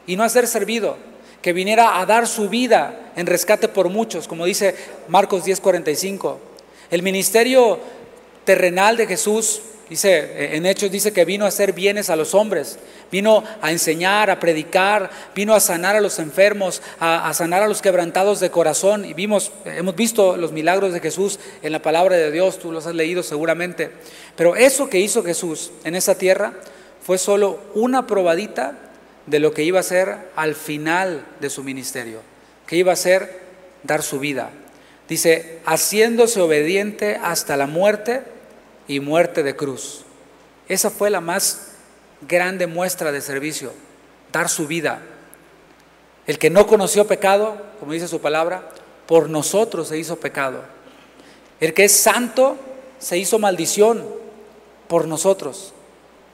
[0.06, 0.98] y no a ser servido,
[1.40, 4.76] que viniera a dar su vida en rescate por muchos, como dice
[5.08, 6.38] Marcos 10:45.
[6.90, 7.80] El ministerio
[8.44, 12.78] terrenal de Jesús, dice en Hechos dice que vino a hacer bienes a los hombres,
[13.10, 17.82] vino a enseñar, a predicar, vino a sanar a los enfermos, a, sanar a los
[17.82, 19.04] quebrantados de corazón.
[19.04, 22.86] Y vimos, hemos visto los milagros de Jesús en la palabra de Dios, tú los
[22.86, 23.90] has leído seguramente.
[24.36, 26.54] Pero eso que hizo Jesús en esa tierra
[27.02, 28.78] fue solo una probadita
[29.26, 32.20] de lo que iba a ser al final de su ministerio,
[32.66, 33.44] que iba a ser
[33.82, 34.50] dar su vida,
[35.08, 38.22] Dice, haciéndose obediente hasta la muerte
[38.88, 40.04] y muerte de cruz.
[40.68, 41.72] Esa fue la más
[42.22, 43.72] grande muestra de servicio,
[44.32, 45.02] dar su vida.
[46.26, 48.70] El que no conoció pecado, como dice su palabra,
[49.06, 50.62] por nosotros se hizo pecado.
[51.60, 52.56] El que es santo
[52.98, 54.04] se hizo maldición
[54.88, 55.72] por nosotros.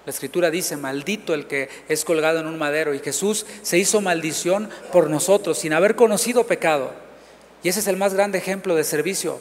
[0.07, 2.95] La escritura dice, maldito el que es colgado en un madero.
[2.95, 6.93] Y Jesús se hizo maldición por nosotros sin haber conocido pecado.
[7.63, 9.39] Y ese es el más grande ejemplo de servicio.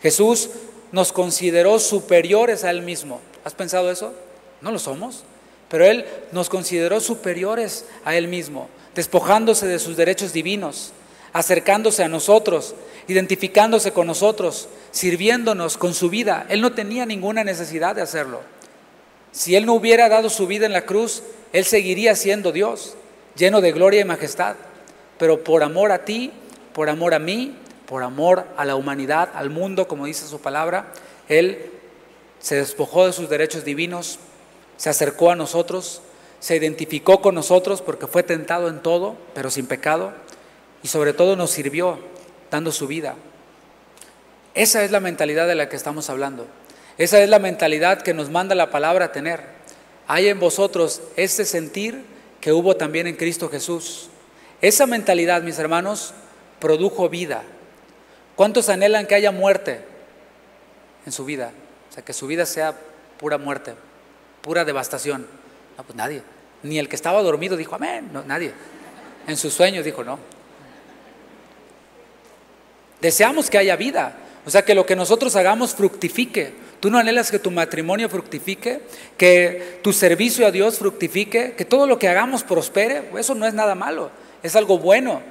[0.00, 0.50] Jesús
[0.92, 3.20] nos consideró superiores a Él mismo.
[3.44, 4.12] ¿Has pensado eso?
[4.60, 5.24] No lo somos.
[5.68, 10.92] Pero Él nos consideró superiores a Él mismo, despojándose de sus derechos divinos,
[11.32, 12.74] acercándose a nosotros,
[13.08, 16.46] identificándose con nosotros, sirviéndonos con su vida.
[16.50, 18.40] Él no tenía ninguna necesidad de hacerlo.
[19.32, 21.22] Si Él no hubiera dado su vida en la cruz,
[21.54, 22.96] Él seguiría siendo Dios,
[23.34, 24.56] lleno de gloria y majestad.
[25.18, 26.32] Pero por amor a ti,
[26.74, 27.56] por amor a mí,
[27.92, 30.94] por amor a la humanidad, al mundo, como dice su palabra,
[31.28, 31.70] Él
[32.38, 34.18] se despojó de sus derechos divinos,
[34.78, 36.00] se acercó a nosotros,
[36.40, 40.14] se identificó con nosotros porque fue tentado en todo, pero sin pecado,
[40.82, 41.98] y sobre todo nos sirvió
[42.50, 43.14] dando su vida.
[44.54, 46.46] Esa es la mentalidad de la que estamos hablando.
[46.96, 49.44] Esa es la mentalidad que nos manda la palabra a tener.
[50.06, 52.06] Hay en vosotros este sentir
[52.40, 54.08] que hubo también en Cristo Jesús.
[54.62, 56.14] Esa mentalidad, mis hermanos,
[56.58, 57.42] produjo vida.
[58.42, 59.78] ¿Cuántos anhelan que haya muerte
[61.06, 61.52] en su vida?
[61.88, 62.74] O sea, que su vida sea
[63.16, 63.74] pura muerte
[64.40, 65.28] pura devastación.
[65.78, 66.22] No, pues nadie.
[66.64, 68.50] Ni el que estaba dormido dijo amén, no, nadie.
[69.28, 70.18] En sus sueños dijo no.
[73.00, 76.52] Deseamos que haya vida, o sea, que lo que nosotros hagamos fructifique.
[76.80, 78.80] Tú no anhelas que tu matrimonio fructifique,
[79.16, 83.08] que tu servicio a Dios fructifique, que todo lo que hagamos prospere.
[83.16, 84.10] Eso no es nada malo,
[84.42, 85.22] es algo bueno.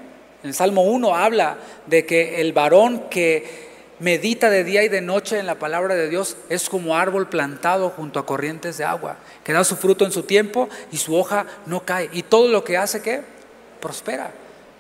[0.43, 3.69] En el Salmo 1 habla de que el varón que
[4.01, 7.91] medita de día y de noche en la palabra de Dios, es como árbol plantado
[7.91, 11.45] junto a corrientes de agua, que da su fruto en su tiempo y su hoja
[11.67, 12.09] no cae.
[12.11, 13.21] Y todo lo que hace que
[13.79, 14.31] prospera.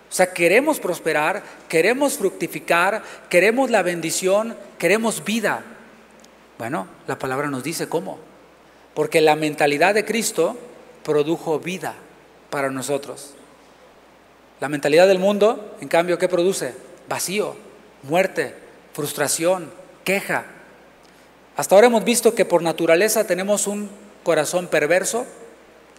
[0.09, 5.63] O sea, queremos prosperar, queremos fructificar, queremos la bendición, queremos vida.
[6.57, 8.17] Bueno, la palabra nos dice cómo.
[8.95, 10.57] Porque la mentalidad de Cristo
[11.03, 11.93] produjo vida
[12.49, 13.35] para nosotros.
[14.61, 16.75] La mentalidad del mundo, en cambio, ¿qué produce?
[17.09, 17.55] Vacío,
[18.03, 18.53] muerte,
[18.93, 19.71] frustración,
[20.03, 20.45] queja.
[21.57, 23.89] Hasta ahora hemos visto que por naturaleza tenemos un
[24.23, 25.25] corazón perverso,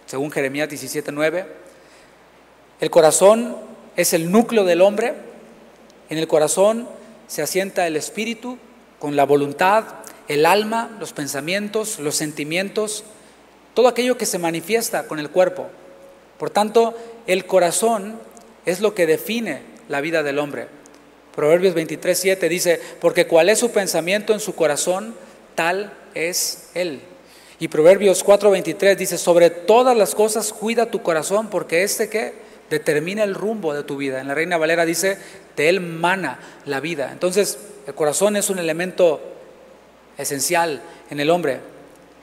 [0.05, 1.45] según Jeremías 17:9.
[2.79, 3.57] El corazón
[3.97, 5.13] es el núcleo del hombre.
[6.09, 6.87] En el corazón
[7.27, 8.57] se asienta el espíritu
[8.97, 9.83] con la voluntad,
[10.29, 13.03] el alma, los pensamientos, los sentimientos,
[13.73, 15.67] todo aquello que se manifiesta con el cuerpo.
[16.39, 16.97] Por tanto,
[17.27, 18.31] el corazón
[18.65, 20.67] es lo que define la vida del hombre.
[21.35, 25.15] Proverbios 23, 7 dice, porque cuál es su pensamiento en su corazón,
[25.55, 27.01] tal es él.
[27.59, 32.33] Y Proverbios 4:23 dice, sobre todas las cosas cuida tu corazón, porque este que
[32.69, 34.19] determina el rumbo de tu vida.
[34.19, 35.17] En la Reina Valera dice,
[35.55, 37.09] de él mana la vida.
[37.11, 39.21] Entonces, el corazón es un elemento
[40.17, 41.59] esencial en el hombre.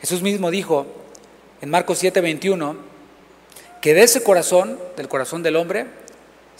[0.01, 0.87] Jesús mismo dijo
[1.61, 2.77] en Marcos 7:21
[3.81, 5.87] que de ese corazón, del corazón del hombre,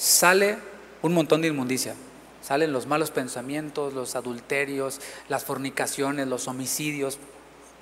[0.01, 0.57] sale
[1.03, 1.95] un montón de inmundicia.
[2.43, 7.19] Salen los malos pensamientos, los adulterios, las fornicaciones, los homicidios,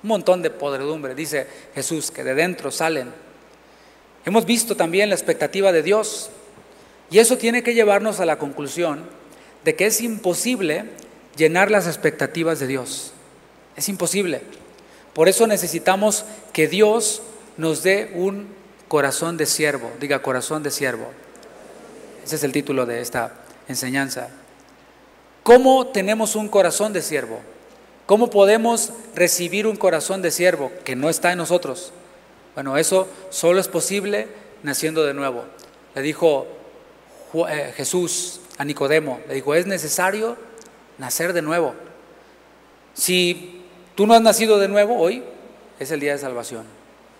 [0.03, 1.15] un montón de podredumbre.
[1.15, 3.13] Dice Jesús que de dentro salen.
[4.25, 6.29] Hemos visto también la expectativa de Dios
[7.09, 9.05] y eso tiene que llevarnos a la conclusión
[9.63, 10.89] de que es imposible
[11.37, 13.13] llenar las expectativas de Dios.
[13.77, 14.41] Es imposible.
[15.13, 17.21] Por eso necesitamos que Dios
[17.55, 18.49] nos dé un
[18.89, 19.89] corazón de siervo.
[20.01, 21.11] Diga corazón de siervo.
[22.23, 23.33] Ese es el título de esta
[23.67, 24.29] enseñanza.
[25.43, 27.39] ¿Cómo tenemos un corazón de siervo?
[28.05, 31.91] ¿Cómo podemos recibir un corazón de siervo que no está en nosotros?
[32.55, 34.27] Bueno, eso solo es posible
[34.63, 35.45] naciendo de nuevo.
[35.95, 36.47] Le dijo
[37.47, 40.37] eh, Jesús a Nicodemo, le dijo, es necesario
[40.97, 41.73] nacer de nuevo.
[42.93, 43.63] Si
[43.95, 45.23] tú no has nacido de nuevo hoy,
[45.79, 46.65] es el día de salvación,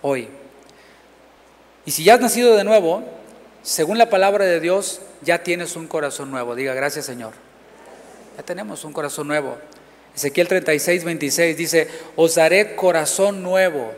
[0.02, 0.28] hoy.
[1.86, 3.04] Y si ya has nacido de nuevo,
[3.70, 6.56] según la palabra de Dios, ya tienes un corazón nuevo.
[6.56, 7.34] Diga, gracias Señor.
[8.36, 9.60] Ya tenemos un corazón nuevo.
[10.16, 13.94] Ezequiel 36, 26 dice, os daré corazón nuevo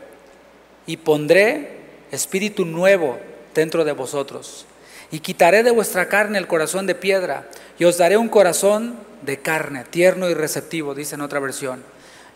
[0.84, 1.78] y pondré
[2.10, 3.18] espíritu nuevo
[3.54, 4.66] dentro de vosotros.
[5.10, 9.38] Y quitaré de vuestra carne el corazón de piedra y os daré un corazón de
[9.38, 11.82] carne, tierno y receptivo, dice en otra versión.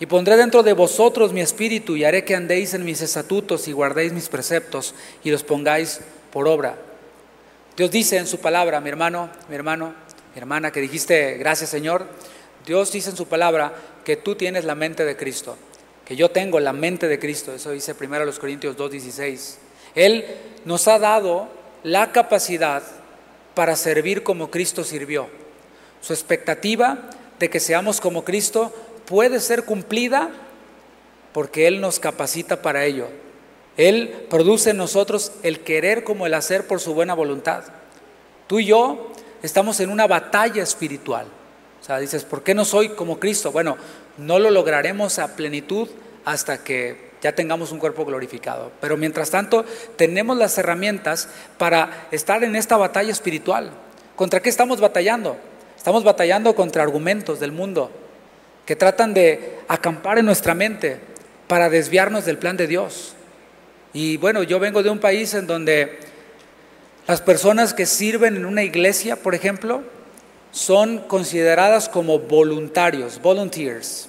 [0.00, 3.72] Y pondré dentro de vosotros mi espíritu y haré que andéis en mis estatutos y
[3.72, 6.00] guardéis mis preceptos y los pongáis
[6.32, 6.78] por obra.
[7.76, 9.94] Dios dice en su palabra, mi hermano, mi hermano,
[10.34, 12.06] mi hermana, que dijiste, gracias Señor,
[12.64, 15.58] Dios dice en su palabra que tú tienes la mente de Cristo,
[16.06, 19.56] que yo tengo la mente de Cristo, eso dice primero los Corintios 2.16.
[19.94, 20.24] Él
[20.64, 21.48] nos ha dado
[21.82, 22.82] la capacidad
[23.54, 25.28] para servir como Cristo sirvió.
[26.00, 28.72] Su expectativa de que seamos como Cristo
[29.04, 30.30] puede ser cumplida
[31.32, 33.08] porque Él nos capacita para ello.
[33.76, 37.64] Él produce en nosotros el querer como el hacer por su buena voluntad.
[38.46, 39.12] Tú y yo
[39.42, 41.26] estamos en una batalla espiritual.
[41.80, 43.52] O sea, dices, ¿por qué no soy como Cristo?
[43.52, 43.76] Bueno,
[44.16, 45.88] no lo lograremos a plenitud
[46.24, 48.72] hasta que ya tengamos un cuerpo glorificado.
[48.80, 49.64] Pero mientras tanto,
[49.96, 53.70] tenemos las herramientas para estar en esta batalla espiritual.
[54.16, 55.36] ¿Contra qué estamos batallando?
[55.76, 57.90] Estamos batallando contra argumentos del mundo
[58.64, 60.98] que tratan de acampar en nuestra mente
[61.46, 63.15] para desviarnos del plan de Dios.
[63.92, 65.98] Y bueno, yo vengo de un país en donde
[67.06, 69.82] las personas que sirven en una iglesia, por ejemplo,
[70.50, 74.08] son consideradas como voluntarios, volunteers.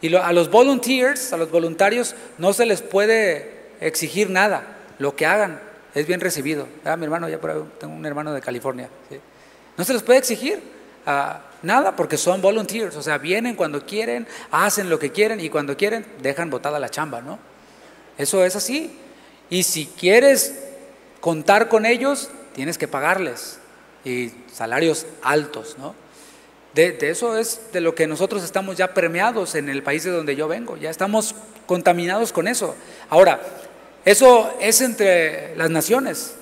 [0.00, 4.76] Y a los volunteers, a los voluntarios, no se les puede exigir nada.
[4.98, 5.60] Lo que hagan
[5.94, 6.68] es bien recibido.
[6.84, 8.88] Ah, mi hermano, ya por ahí, tengo un hermano de California.
[9.76, 10.60] No se les puede exigir
[11.06, 12.94] ah, nada porque son volunteers.
[12.96, 16.88] O sea, vienen cuando quieren, hacen lo que quieren y cuando quieren dejan botada la
[16.88, 17.38] chamba, ¿no?
[18.16, 18.96] Eso es así.
[19.50, 20.54] Y si quieres
[21.20, 23.58] contar con ellos, tienes que pagarles
[24.04, 25.94] y salarios altos, ¿no?
[26.74, 30.36] De, eso es de lo que nosotros estamos ya permeados en el país de donde
[30.36, 31.34] yo vengo, ya estamos
[31.66, 32.74] contaminados con eso.
[33.08, 33.40] Ahora,
[34.04, 36.36] eso es entre las naciones,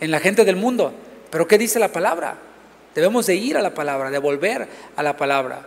[0.00, 0.92] en la gente del mundo,
[1.30, 2.36] pero ¿qué dice la palabra?
[2.94, 5.66] Debemos de ir a la palabra, de volver a la palabra.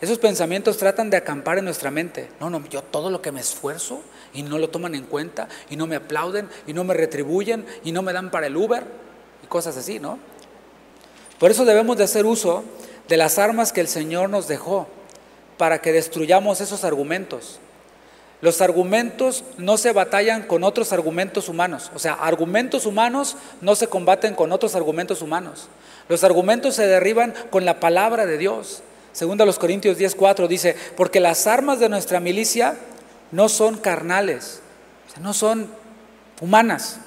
[0.00, 2.28] Esos pensamientos tratan de acampar en nuestra mente.
[2.40, 4.02] No, no, yo todo lo que me esfuerzo
[4.34, 7.92] y no lo toman en cuenta y no me aplauden y no me retribuyen y
[7.92, 8.84] no me dan para el Uber
[9.42, 10.18] y cosas así, ¿no?
[11.38, 12.64] Por eso debemos de hacer uso
[13.08, 14.86] de las armas que el Señor nos dejó
[15.58, 17.58] para que destruyamos esos argumentos.
[18.40, 21.92] Los argumentos no se batallan con otros argumentos humanos.
[21.94, 25.68] O sea, argumentos humanos no se combaten con otros argumentos humanos.
[26.08, 28.82] Los argumentos se derriban con la palabra de Dios.
[29.12, 32.76] Segundo a los Corintios 10:4 dice, porque las armas de nuestra milicia
[33.32, 34.60] no son carnales,
[35.20, 35.68] no son
[36.40, 36.98] humanas,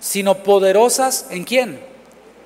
[0.00, 1.80] sino poderosas en quién?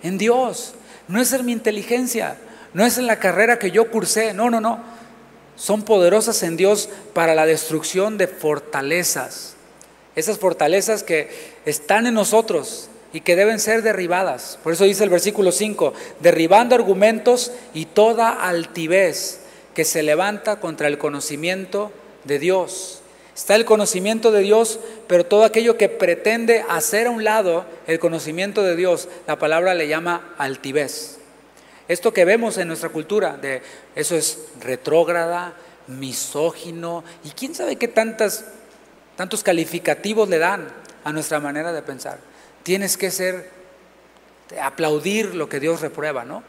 [0.03, 0.75] En Dios.
[1.09, 2.37] No es en mi inteligencia,
[2.75, 4.81] no es en la carrera que yo cursé, no, no, no.
[5.55, 9.55] Son poderosas en Dios para la destrucción de fortalezas.
[10.16, 11.31] Esas fortalezas que
[11.64, 14.59] están en nosotros, y que deben ser derribadas.
[14.62, 19.40] Por eso dice el versículo 5, derribando argumentos y toda altivez
[19.75, 21.92] que se levanta contra el conocimiento
[22.25, 23.01] de Dios.
[23.37, 28.01] Está el conocimiento de Dios, pero todo aquello que pretende hacer a un lado el
[28.01, 31.18] conocimiento de Dios, la palabra le llama altivez.
[31.87, 33.62] Esto que vemos en nuestra cultura, de
[33.94, 35.55] eso es retrógrada,
[35.87, 38.46] misógino, y quién sabe qué tantas,
[39.14, 40.66] tantos calificativos le dan
[41.05, 42.18] a nuestra manera de pensar
[42.66, 43.49] tienes que ser,
[44.61, 46.42] aplaudir lo que Dios reprueba, ¿no?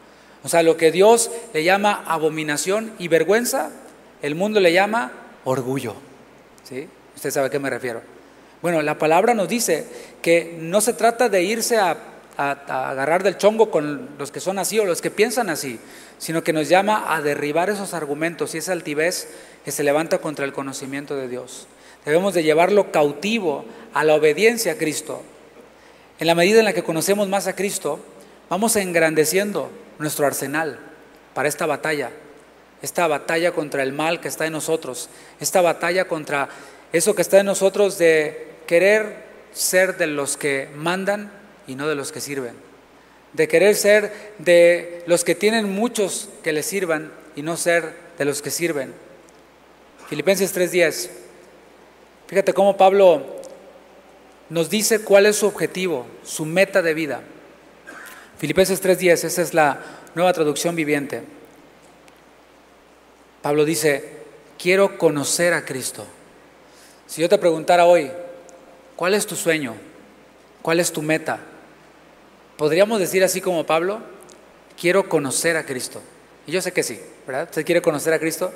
[0.44, 3.70] O sea, lo que Dios le llama abominación y vergüenza,
[4.24, 5.12] el mundo le llama
[5.44, 5.94] orgullo.
[6.68, 6.88] ¿Sí?
[7.16, 8.02] Usted sabe a qué me refiero.
[8.62, 9.86] Bueno, la palabra nos dice
[10.22, 11.98] que no se trata de irse a,
[12.38, 15.80] a, agarrar del chongo con los que son así o los que piensan así,
[16.18, 19.30] sino que nos llama a derribar esos argumentos y esa altivez
[19.64, 21.68] que se levanta contra el conocimiento de Dios.
[22.06, 25.22] Debemos de llevarlo cautivo a la obediencia a Cristo,
[26.20, 28.00] en la medida en la que conocemos más a Cristo,
[28.50, 30.80] vamos engrandeciendo nuestro arsenal
[31.36, 32.10] para esta batalla,
[32.82, 35.10] esta batalla contra el mal que está en nosotros,
[35.40, 36.50] esta batalla contra
[36.94, 41.32] eso que está en nosotros de querer ser de los que mandan
[41.68, 42.54] y no de los que sirven,
[43.34, 48.26] de querer ser de los que tienen muchos que les sirvan y no ser de
[48.26, 48.94] los que sirven.
[50.10, 51.10] Filipenses 3:10.
[52.28, 53.38] Fíjate cómo Pablo
[54.50, 57.22] nos dice cuál es su objetivo, su meta de vida.
[58.38, 59.82] Filipenses 3:10, esa es la
[60.16, 61.37] nueva traducción viviente.
[63.48, 64.04] Pablo dice,
[64.60, 66.06] quiero conocer a Cristo.
[67.06, 68.12] Si yo te preguntara hoy,
[68.98, 69.74] ¿cuál es tu sueño?
[70.62, 71.40] ¿Cuál es tu meta?
[72.58, 74.02] ¿Podríamos decir así como Pablo?
[74.78, 76.02] Quiero conocer a Cristo.
[76.46, 77.44] Y yo sé que sí, ¿verdad?
[77.44, 78.52] ¿Usted quiere conocer a Cristo?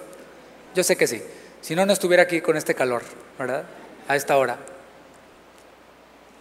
[0.75, 1.23] Yo sé que sí.
[1.61, 3.03] Si no, no estuviera aquí con este calor,
[3.39, 3.63] ¿verdad?
[4.09, 4.57] A esta hora.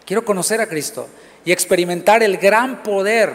[0.04, 1.06] Quiero conocer a Cristo
[1.44, 3.32] y experimentar el gran poder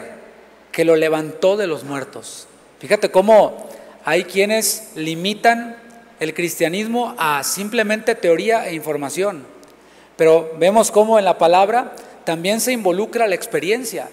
[0.74, 2.50] que lo levantó de los muertos.
[2.80, 3.70] Fíjate cómo
[4.06, 5.78] hay quienes limitan
[6.20, 9.44] el cristianismo a simplemente teoría e información.
[10.16, 14.08] Pero vemos cómo en la palabra también se involucra la experiencia.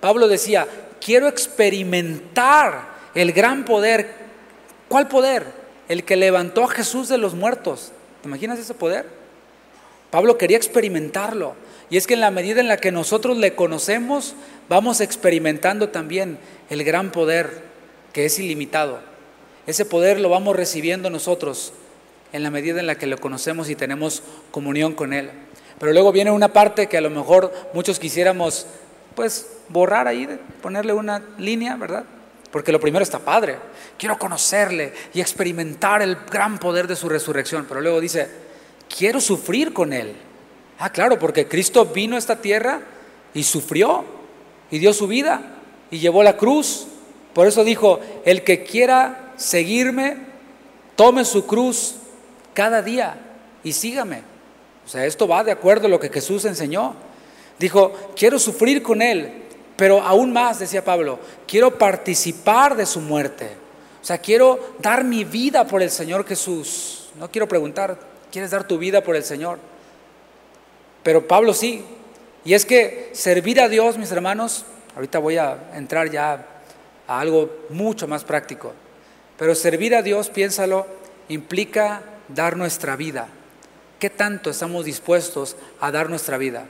[0.00, 0.68] Pablo decía,
[1.04, 4.10] quiero experimentar el gran poder.
[4.88, 5.46] ¿Cuál poder?
[5.88, 7.90] El que levantó a Jesús de los muertos.
[8.20, 9.06] ¿Te imaginas ese poder?
[10.10, 11.54] Pablo quería experimentarlo.
[11.88, 14.34] Y es que en la medida en la que nosotros le conocemos,
[14.68, 17.62] vamos experimentando también el gran poder
[18.12, 19.11] que es ilimitado.
[19.66, 21.72] Ese poder lo vamos recibiendo nosotros
[22.32, 25.30] en la medida en la que lo conocemos y tenemos comunión con Él.
[25.78, 28.66] Pero luego viene una parte que a lo mejor muchos quisiéramos,
[29.14, 30.28] pues, borrar ahí,
[30.60, 32.04] ponerle una línea, ¿verdad?
[32.50, 33.56] Porque lo primero está padre.
[33.98, 37.66] Quiero conocerle y experimentar el gran poder de su resurrección.
[37.68, 38.28] Pero luego dice,
[38.94, 40.14] quiero sufrir con Él.
[40.78, 42.80] Ah, claro, porque Cristo vino a esta tierra
[43.34, 44.04] y sufrió
[44.70, 45.56] y dio su vida
[45.90, 46.86] y llevó la cruz.
[47.32, 50.16] Por eso dijo, el que quiera seguirme,
[50.96, 51.96] tome su cruz
[52.54, 53.16] cada día
[53.64, 54.22] y sígame.
[54.84, 56.94] O sea, esto va de acuerdo a lo que Jesús enseñó.
[57.58, 59.44] Dijo, quiero sufrir con Él,
[59.76, 63.50] pero aún más, decía Pablo, quiero participar de su muerte.
[64.02, 67.10] O sea, quiero dar mi vida por el Señor Jesús.
[67.18, 67.98] No quiero preguntar,
[68.32, 69.58] ¿quieres dar tu vida por el Señor?
[71.02, 71.84] Pero Pablo sí.
[72.44, 74.64] Y es que servir a Dios, mis hermanos,
[74.96, 76.44] ahorita voy a entrar ya
[77.06, 78.72] a algo mucho más práctico.
[79.42, 80.86] Pero servir a Dios, piénsalo,
[81.28, 83.26] implica dar nuestra vida.
[83.98, 86.66] ¿Qué tanto estamos dispuestos a dar nuestra vida?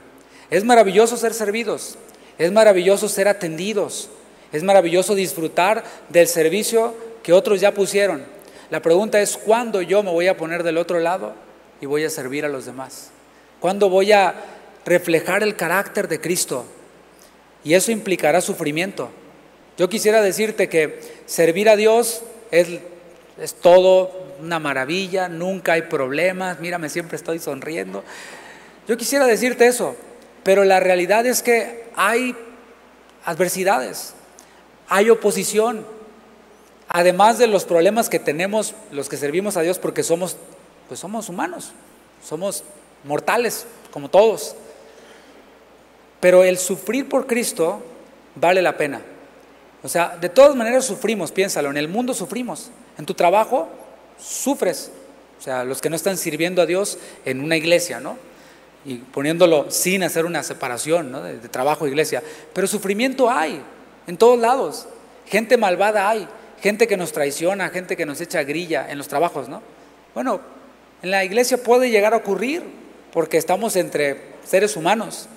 [0.49, 1.99] Es maravilloso ser servidos,
[2.39, 4.09] es maravilloso ser atendidos,
[4.51, 8.25] es maravilloso disfrutar del servicio que otros ya pusieron.
[8.71, 11.35] La pregunta es, ¿cuándo yo me voy a poner del otro lado
[11.79, 13.11] y voy a servir a los demás?
[13.59, 14.33] ¿Cuándo voy a
[14.83, 16.65] reflejar el carácter de Cristo?
[17.63, 19.11] Y eso implicará sufrimiento.
[19.77, 22.23] Yo quisiera decirte que servir a Dios
[22.53, 22.67] es,
[23.39, 28.03] es todo una maravilla, nunca hay problemas, mírame, siempre estoy sonriendo.
[28.87, 29.95] Yo quisiera decirte eso,
[30.43, 32.35] pero la realidad es que hay
[33.25, 34.13] adversidades,
[34.87, 35.83] hay oposición,
[36.87, 40.37] además de los problemas que tenemos los que servimos a Dios porque somos,
[40.87, 41.71] pues somos humanos,
[42.23, 42.63] somos
[43.03, 44.55] mortales como todos.
[46.19, 47.81] Pero el sufrir por Cristo
[48.35, 49.01] vale la pena.
[49.83, 53.67] O sea, de todas maneras sufrimos, piénsalo, en el mundo sufrimos, en tu trabajo
[54.17, 54.91] sufres.
[55.39, 58.17] O sea, los que no están sirviendo a Dios en una iglesia, ¿no?
[58.85, 61.21] Y poniéndolo sin hacer una separación ¿no?
[61.21, 62.23] de, trabajo e iglesia.
[62.53, 63.61] Pero sufrimiento hay
[64.07, 64.87] en todos lados.
[65.25, 66.27] Gente malvada hay.
[66.61, 69.61] Gente que nos traiciona, gente que nos echa grilla en los trabajos, ¿no?
[70.13, 70.39] Bueno,
[71.01, 72.63] en la iglesia puede llegar a ocurrir
[73.11, 75.27] porque estamos entre seres humanos.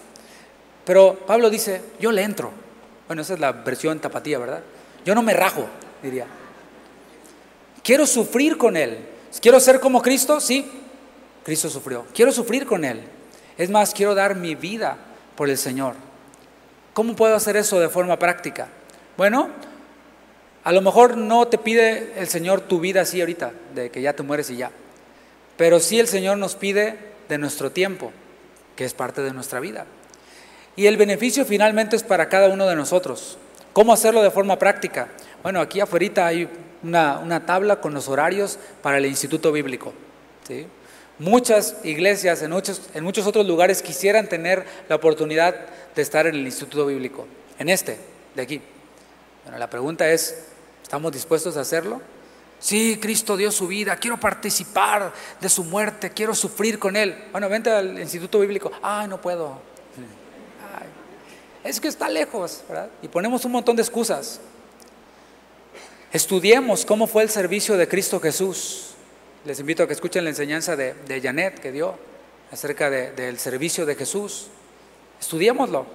[0.85, 2.66] Pero Pablo dice, yo le entro.
[3.07, 4.63] Bueno, esa es la versión tapatía, ¿verdad?
[5.05, 5.67] Yo no me rajo,
[6.03, 6.27] diría.
[7.83, 8.99] Quiero sufrir con Él.
[9.41, 10.41] ¿Quiero ser como Cristo?
[10.41, 10.69] Sí,
[11.45, 12.05] Cristo sufrió.
[12.13, 13.01] Quiero sufrir con Él.
[13.57, 14.97] Es más, quiero dar mi vida
[15.37, 15.95] por el Señor.
[16.93, 18.69] ¿Cómo puedo hacer eso de forma práctica?
[19.17, 19.51] Bueno,
[20.65, 24.15] a lo mejor no te pide el Señor tu vida así ahorita, de que ya
[24.15, 24.73] te mueres y ya.
[25.57, 26.99] Pero sí el Señor nos pide
[27.29, 28.13] de nuestro tiempo,
[28.75, 29.87] que es parte de nuestra vida.
[30.77, 33.39] Y el beneficio finalmente es para cada uno de nosotros.
[33.73, 35.09] ¿Cómo hacerlo de forma práctica?
[35.43, 36.49] Bueno, aquí afuera hay
[36.83, 39.93] una, tabla con los horarios para el Instituto Bíblico.
[41.19, 45.55] Muchas iglesias en muchos, en muchos otros lugares quisieran tener la oportunidad
[45.95, 47.27] de estar en el Instituto Bíblico,
[47.59, 47.97] en este,
[48.35, 48.61] de aquí.
[49.45, 50.45] Bueno, la pregunta es,
[50.83, 52.03] ¿estamos dispuestos a hacerlo?
[52.59, 57.17] Sí, Cristo dio su vida, quiero participar de su muerte, quiero sufrir con Él.
[57.33, 58.71] Bueno, vente al Instituto Bíblico.
[58.83, 59.76] Ay, no puedo.
[61.67, 62.89] Es que está lejos, ¿verdad?
[63.03, 64.41] Y ponemos un montón de excusas.
[66.13, 68.95] Estudiemos cómo fue el servicio de Cristo Jesús.
[69.45, 71.97] Les invito a que escuchen la enseñanza de, Janet que dio
[72.51, 74.49] acerca del servicio de Jesús.
[75.21, 75.87] Estudiémoslo.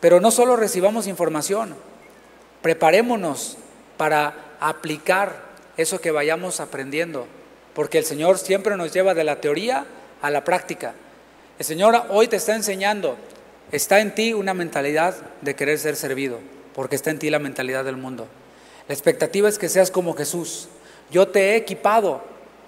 [0.00, 1.74] Pero no solo recibamos información,
[2.62, 3.56] preparémonos
[3.96, 5.46] para aplicar
[5.76, 7.26] eso que vayamos aprendiendo,
[7.74, 9.86] porque el Señor siempre nos lleva de la teoría
[10.20, 10.94] a la práctica.
[11.58, 13.16] El Señor hoy te está enseñando,
[13.72, 16.38] está en ti una mentalidad de querer ser servido,
[16.74, 18.28] porque está en ti la mentalidad del mundo.
[18.88, 20.68] La expectativa es que seas como Jesús.
[21.10, 22.22] Yo te he equipado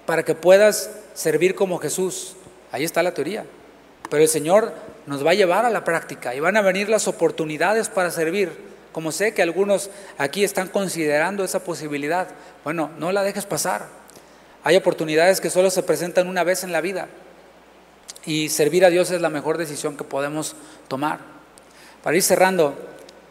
[0.05, 2.35] para que puedas servir como Jesús.
[2.71, 3.45] Ahí está la teoría.
[4.09, 4.73] Pero el Señor
[5.05, 8.51] nos va a llevar a la práctica y van a venir las oportunidades para servir.
[8.91, 12.27] Como sé que algunos aquí están considerando esa posibilidad,
[12.63, 13.87] bueno, no la dejes pasar.
[14.63, 17.07] Hay oportunidades que solo se presentan una vez en la vida
[18.25, 20.55] y servir a Dios es la mejor decisión que podemos
[20.87, 21.19] tomar.
[22.03, 22.75] Para ir cerrando,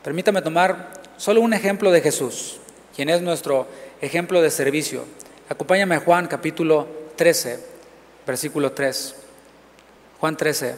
[0.03, 2.59] permítame tomar solo un ejemplo de Jesús
[2.99, 3.69] quien es nuestro
[4.01, 5.05] ejemplo de servicio.
[5.49, 7.65] Acompáñame a Juan capítulo 13,
[8.27, 9.15] versículo 3.
[10.19, 10.75] Juan 13.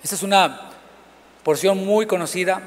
[0.00, 0.70] Esta es una
[1.42, 2.62] porción muy conocida.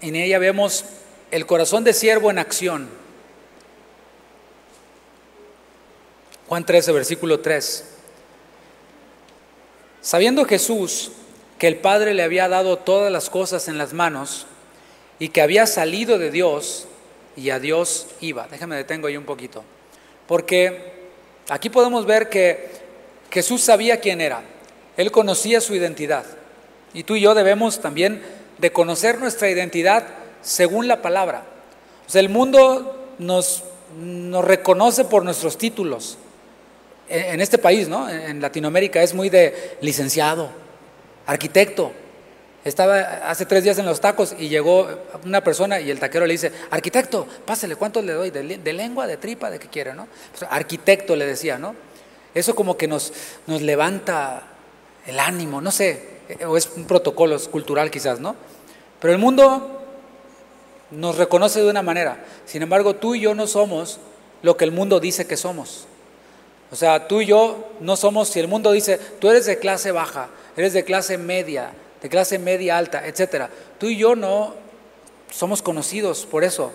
[0.00, 0.86] En ella vemos
[1.30, 2.88] el corazón de siervo en acción.
[6.48, 7.84] Juan 13, versículo 3.
[10.00, 11.12] Sabiendo Jesús
[11.58, 14.46] que el Padre le había dado todas las cosas en las manos
[15.18, 16.86] y que había salido de Dios
[17.36, 18.48] y a Dios iba.
[18.50, 19.62] Déjame detengo ahí un poquito.
[20.26, 20.94] Porque
[21.50, 22.70] aquí podemos ver que
[23.30, 24.42] Jesús sabía quién era.
[24.96, 26.24] Él conocía su identidad.
[26.94, 28.22] Y tú y yo debemos también
[28.56, 30.06] de conocer nuestra identidad
[30.40, 31.42] según la palabra.
[32.06, 33.64] O sea, el mundo nos,
[33.98, 36.16] nos reconoce por nuestros títulos.
[37.08, 38.08] En, este país, ¿no?
[38.08, 40.50] En Latinoamérica es muy de licenciado,
[41.26, 41.92] arquitecto.
[42.64, 43.00] Estaba
[43.30, 44.88] hace tres días en los tacos y llegó
[45.24, 48.30] una persona y el taquero le dice, arquitecto, pásale, ¿cuánto le doy?
[48.30, 50.06] De, lengua, de tripa, de qué quiere, ¿no?
[50.32, 51.74] Pues, arquitecto le decía, ¿no?
[52.34, 53.12] Eso como que nos,
[53.46, 54.42] nos levanta
[55.06, 58.36] el ánimo, no sé, o es un protocolo cultural quizás, ¿no?
[59.00, 59.82] Pero el mundo
[60.90, 62.24] nos reconoce de una manera.
[62.44, 63.98] Sin embargo, tú y yo no somos
[64.42, 65.86] lo que el mundo dice que somos.
[66.70, 69.90] O sea, tú y yo no somos, si el mundo dice, tú eres de clase
[69.90, 73.48] baja, eres de clase media, de clase media alta, etcétera.
[73.78, 74.54] Tú y yo no
[75.30, 76.72] somos conocidos por eso.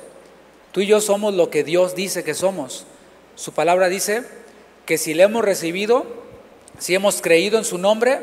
[0.71, 2.85] Tú y yo somos lo que Dios dice que somos.
[3.35, 4.23] Su palabra dice
[4.85, 6.05] que si le hemos recibido,
[6.79, 8.21] si hemos creído en su nombre,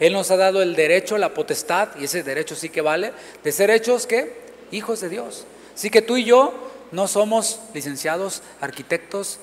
[0.00, 3.12] él nos ha dado el derecho, la potestad, y ese derecho sí que vale,
[3.44, 4.32] de ser hechos que
[4.72, 5.46] hijos de Dios.
[5.74, 6.52] Así que tú y yo
[6.90, 9.38] no somos licenciados, arquitectos,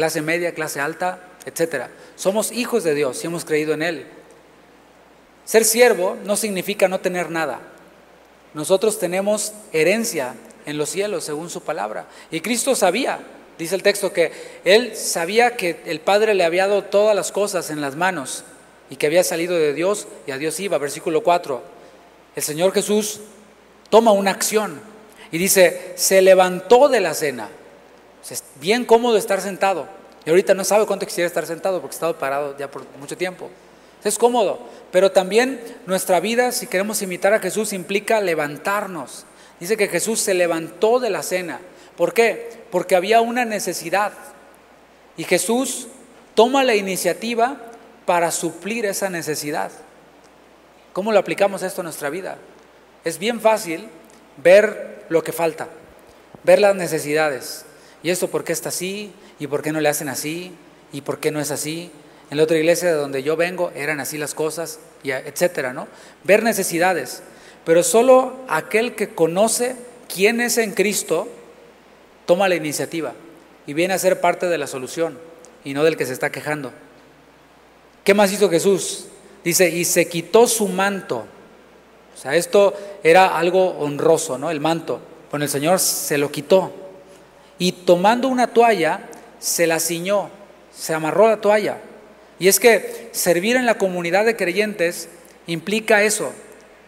[0.00, 1.90] clase media, clase alta, etcétera.
[2.16, 4.06] Somos hijos de Dios y hemos creído en Él.
[5.44, 7.60] Ser siervo no significa no tener nada.
[8.54, 12.06] Nosotros tenemos herencia en los cielos, según su palabra.
[12.30, 13.20] Y Cristo sabía,
[13.58, 14.32] dice el texto, que
[14.64, 18.44] Él sabía que el Padre le había dado todas las cosas en las manos
[18.88, 20.78] y que había salido de Dios y a Dios iba.
[20.78, 21.62] Versículo 4.
[22.36, 23.20] El Señor Jesús
[23.90, 24.80] toma una acción
[25.30, 27.50] y dice, se levantó de la cena.
[28.28, 29.86] Es bien cómodo estar sentado.
[30.24, 33.16] Y ahorita no sabe cuánto quisiera estar sentado porque ha estado parado ya por mucho
[33.16, 33.50] tiempo.
[34.04, 34.58] Es cómodo,
[34.90, 39.24] pero también nuestra vida, si queremos imitar a Jesús, implica levantarnos.
[39.58, 41.60] Dice que Jesús se levantó de la cena.
[41.96, 42.64] ¿Por qué?
[42.70, 44.12] Porque había una necesidad.
[45.16, 45.88] Y Jesús
[46.34, 47.58] toma la iniciativa
[48.06, 49.70] para suplir esa necesidad.
[50.94, 52.38] ¿Cómo lo aplicamos esto a nuestra vida?
[53.04, 53.88] Es bien fácil
[54.42, 55.68] ver lo que falta,
[56.42, 57.64] ver las necesidades.
[58.02, 59.12] ¿Y esto por qué está así?
[59.38, 60.52] ¿Y por qué no le hacen así?
[60.92, 61.90] ¿Y por qué no es así?
[62.30, 65.88] En la otra iglesia de donde yo vengo eran así las cosas, y etcétera, ¿no?
[66.24, 67.22] Ver necesidades.
[67.64, 69.76] Pero solo aquel que conoce
[70.12, 71.28] quién es en Cristo
[72.26, 73.12] toma la iniciativa
[73.66, 75.18] y viene a ser parte de la solución
[75.64, 76.72] y no del que se está quejando.
[78.04, 79.06] ¿Qué más hizo Jesús?
[79.44, 81.26] Dice, y se quitó su manto.
[82.14, 84.50] O sea, esto era algo honroso, ¿no?
[84.50, 85.00] El manto.
[85.30, 86.72] Bueno, el Señor se lo quitó.
[87.60, 89.02] Y tomando una toalla,
[89.38, 90.30] se la ciñó,
[90.74, 91.78] se amarró la toalla.
[92.40, 95.08] Y es que servir en la comunidad de creyentes
[95.46, 96.32] implica eso,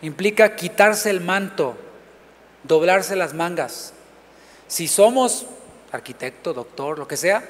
[0.01, 1.77] implica quitarse el manto,
[2.64, 3.93] doblarse las mangas.
[4.66, 5.47] Si somos
[5.93, 7.45] arquitecto, doctor, lo que sea,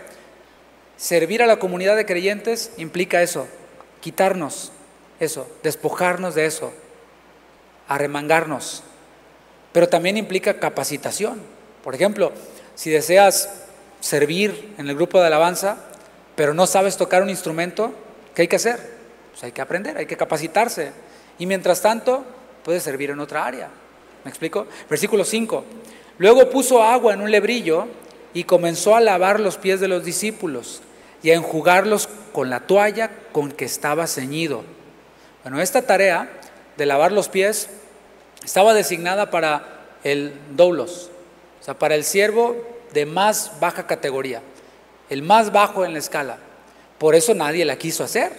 [1.03, 3.49] Servir a la comunidad de creyentes implica eso,
[4.01, 4.71] quitarnos
[5.19, 6.73] eso, despojarnos de eso,
[7.89, 8.85] arremangarnos.
[9.73, 11.43] Pero también implica capacitación.
[11.83, 12.31] Por ejemplo,
[12.75, 13.49] si deseas
[14.01, 15.79] servir en el grupo de alabanza,
[16.35, 17.93] pero no sabes tocar un instrumento,
[18.35, 18.79] ¿qué hay que hacer?
[19.31, 20.93] Pues hay que aprender, hay que capacitarse.
[21.39, 22.25] Y mientras tanto,
[22.65, 23.69] puedes servir en otra área.
[24.25, 24.67] ¿Me explico?
[24.89, 25.65] Versículo 5.
[26.19, 27.87] Luego puso agua en un lebrillo
[28.35, 30.83] y comenzó a lavar los pies de los discípulos
[31.23, 34.65] y a enjugarlos con la toalla con que estaba ceñido.
[35.43, 36.31] Bueno, esta tarea
[36.77, 37.69] de lavar los pies
[38.45, 41.11] estaba designada para el doulos,
[41.63, 42.57] o sea, para el siervo
[42.93, 44.43] de más baja categoría,
[45.09, 46.37] el más bajo en la escala.
[46.99, 48.33] Por eso nadie la quiso hacer.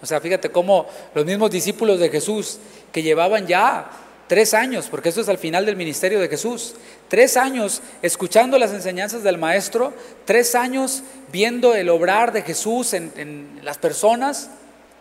[0.00, 2.58] O sea, fíjate cómo los mismos discípulos de Jesús
[2.90, 3.90] que llevaban ya
[4.32, 6.74] Tres años, porque esto es al final del ministerio de Jesús.
[7.08, 9.92] Tres años escuchando las enseñanzas del Maestro,
[10.24, 14.48] tres años viendo el obrar de Jesús en, las personas,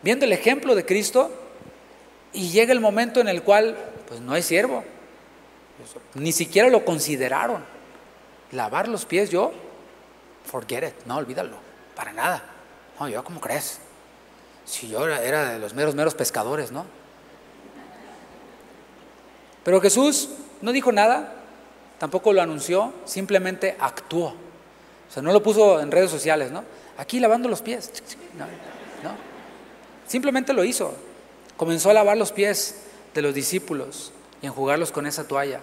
[0.02, 1.32] viendo el ejemplo de Cristo,
[2.34, 3.78] y llega el momento en el cual,
[4.10, 4.84] pues no hay siervo.
[6.16, 7.64] Ni siquiera lo consideraron.
[8.52, 9.52] Lavar los pies yo,
[10.46, 11.58] forget it, no, olvídalo,
[11.96, 12.44] para nada.
[13.00, 13.80] No, yo, ¿cómo crees?
[14.66, 16.86] Si yo era de los meros, meros pescadores, ¿no?
[19.64, 20.30] Pero Jesús
[20.62, 21.34] no dijo nada,
[22.00, 24.28] tampoco lo anunció, simplemente actuó.
[24.28, 26.64] O sea, no lo puso en redes sociales, ¿no?
[26.98, 27.92] Aquí lavando los pies.
[28.38, 28.46] No,
[30.08, 30.94] Simplemente lo hizo.
[31.58, 32.82] Comenzó a lavar los pies
[33.14, 34.12] de los discípulos
[34.42, 35.62] y enjugarlos con esa toalla.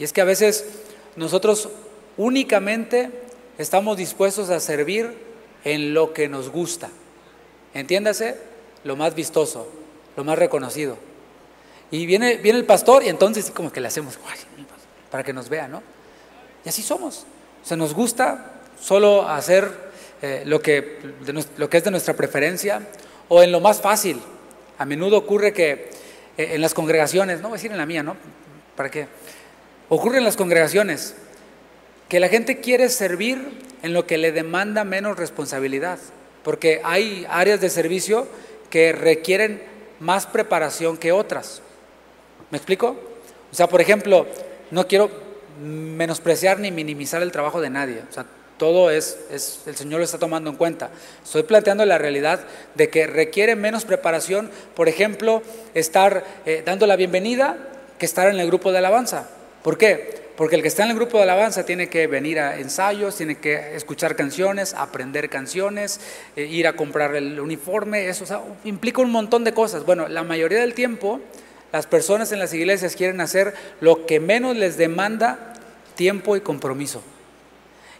[0.00, 0.64] Y es que a veces
[1.14, 1.68] nosotros
[2.16, 3.10] únicamente
[3.58, 5.12] estamos dispuestos a servir
[5.62, 6.88] en lo que nos gusta.
[7.74, 8.38] Entiéndase,
[8.82, 9.68] lo más vistoso,
[10.16, 10.96] lo más reconocido.
[11.90, 14.18] Y viene, viene el pastor y entonces como que le hacemos
[15.10, 15.82] para que nos vea, ¿no?
[16.64, 17.26] Y así somos.
[17.70, 19.70] O nos gusta solo hacer
[20.22, 20.98] eh, lo, que,
[21.58, 22.88] lo que es de nuestra preferencia
[23.28, 24.18] o en lo más fácil.
[24.78, 25.90] A menudo ocurre que
[26.38, 28.16] eh, en las congregaciones, no voy a decir en la mía, ¿no?
[28.76, 29.06] ¿Para qué?
[29.92, 31.16] Ocurre en las congregaciones
[32.08, 35.98] que la gente quiere servir en lo que le demanda menos responsabilidad,
[36.44, 38.28] porque hay áreas de servicio
[38.70, 39.60] que requieren
[39.98, 41.60] más preparación que otras.
[42.52, 42.96] ¿Me explico?
[43.50, 44.28] O sea, por ejemplo,
[44.70, 45.10] no quiero
[45.60, 48.00] menospreciar ni minimizar el trabajo de nadie.
[48.08, 48.26] O sea,
[48.58, 50.90] todo es, es, el Señor lo está tomando en cuenta.
[51.24, 52.44] Estoy planteando la realidad
[52.76, 55.42] de que requiere menos preparación, por ejemplo,
[55.74, 57.58] estar eh, dando la bienvenida
[57.98, 59.28] que estar en el grupo de alabanza.
[59.62, 60.20] ¿Por qué?
[60.36, 63.36] Porque el que está en el grupo de alabanza tiene que venir a ensayos, tiene
[63.36, 66.00] que escuchar canciones, aprender canciones,
[66.34, 69.84] eh, ir a comprar el uniforme, eso implica un montón de cosas.
[69.84, 71.20] Bueno, la mayoría del tiempo
[71.72, 75.54] las personas en las iglesias quieren hacer lo que menos les demanda
[75.94, 77.02] tiempo y compromiso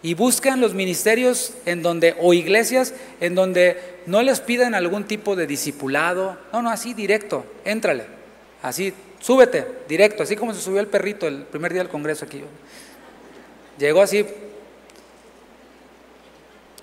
[0.03, 5.37] y buscan los ministerios en donde, o iglesias en donde no les pidan algún tipo
[5.37, 8.07] de discipulado, no, no, así directo, éntrale,
[8.63, 12.43] así, súbete, directo, así como se subió el perrito el primer día del Congreso aquí.
[13.79, 14.27] Llegó así.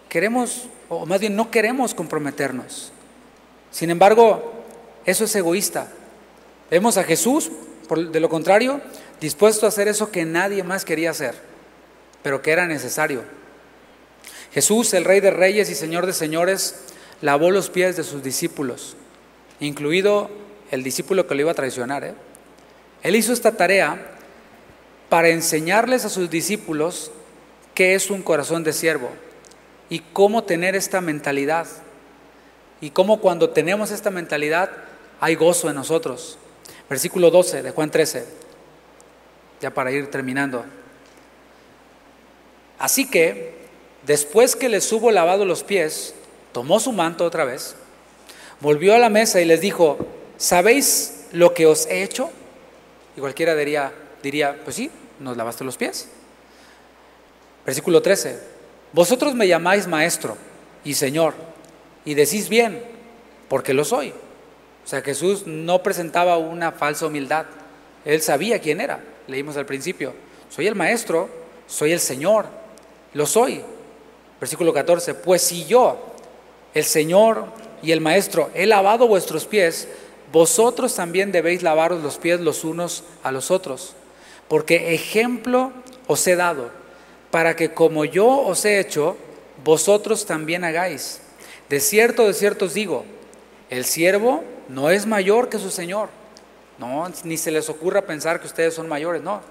[0.08, 2.92] Queremos, o más bien no queremos comprometernos.
[3.72, 4.54] Sin embargo,
[5.06, 5.92] eso es egoísta.
[6.72, 7.52] Vemos a Jesús,
[7.90, 8.82] de lo contrario,
[9.20, 11.36] dispuesto a hacer eso que nadie más quería hacer
[12.28, 13.24] pero que era necesario.
[14.54, 16.76] Jesús, el Rey de Reyes y Señor de Señores,
[17.22, 18.98] lavó los pies de sus discípulos,
[19.62, 20.30] incluido
[20.70, 22.04] el discípulo que lo iba a traicionar.
[22.04, 22.16] ¿eh?
[23.04, 23.98] Él hizo esta tarea
[25.10, 27.12] para enseñarles a sus discípulos
[27.74, 29.10] qué es un corazón de siervo
[29.90, 31.68] y cómo tener esta mentalidad.
[32.82, 34.70] Y cómo cuando tenemos esta mentalidad
[35.20, 36.38] hay gozo en nosotros.
[36.90, 38.26] Versículo 12 de Juan 13,
[39.62, 40.64] ya para ir terminando.
[42.80, 43.56] Así que,
[44.06, 46.14] después que les hubo lavado los pies,
[46.52, 47.76] tomó su manto otra vez,
[48.62, 49.98] volvió a la mesa y les dijo,
[50.38, 52.30] ¿sabéis lo que os he hecho?
[53.18, 53.92] Y cualquiera diría,
[54.22, 56.08] diría pues sí, nos lavaste los pies.
[57.66, 58.40] Versículo 13,
[58.94, 60.38] vosotros me llamáis maestro
[60.86, 61.34] y señor,
[62.06, 62.82] y decís bien,
[63.50, 64.14] porque lo soy.
[64.86, 67.48] O sea, Jesús no presentaba una falsa humildad,
[68.06, 70.14] él sabía quién era, leímos al principio,
[70.50, 71.28] soy el maestro,
[71.66, 72.46] soy el señor,
[73.14, 73.64] lo soy.
[74.40, 76.14] Versículo 14, pues si yo,
[76.74, 77.46] el Señor
[77.82, 79.88] y el Maestro, he lavado vuestros pies,
[80.38, 83.96] vosotros también debéis lavaros los pies los unos a los otros,
[84.48, 85.72] porque ejemplo
[86.06, 86.70] os he dado,
[87.32, 89.18] para que como yo os he hecho,
[89.64, 91.22] vosotros también hagáis.
[91.70, 93.04] De cierto, de cierto os digo,
[93.72, 96.10] el siervo no es mayor que su Señor.
[96.78, 99.42] No, ni se les ocurra pensar que ustedes son mayores, no.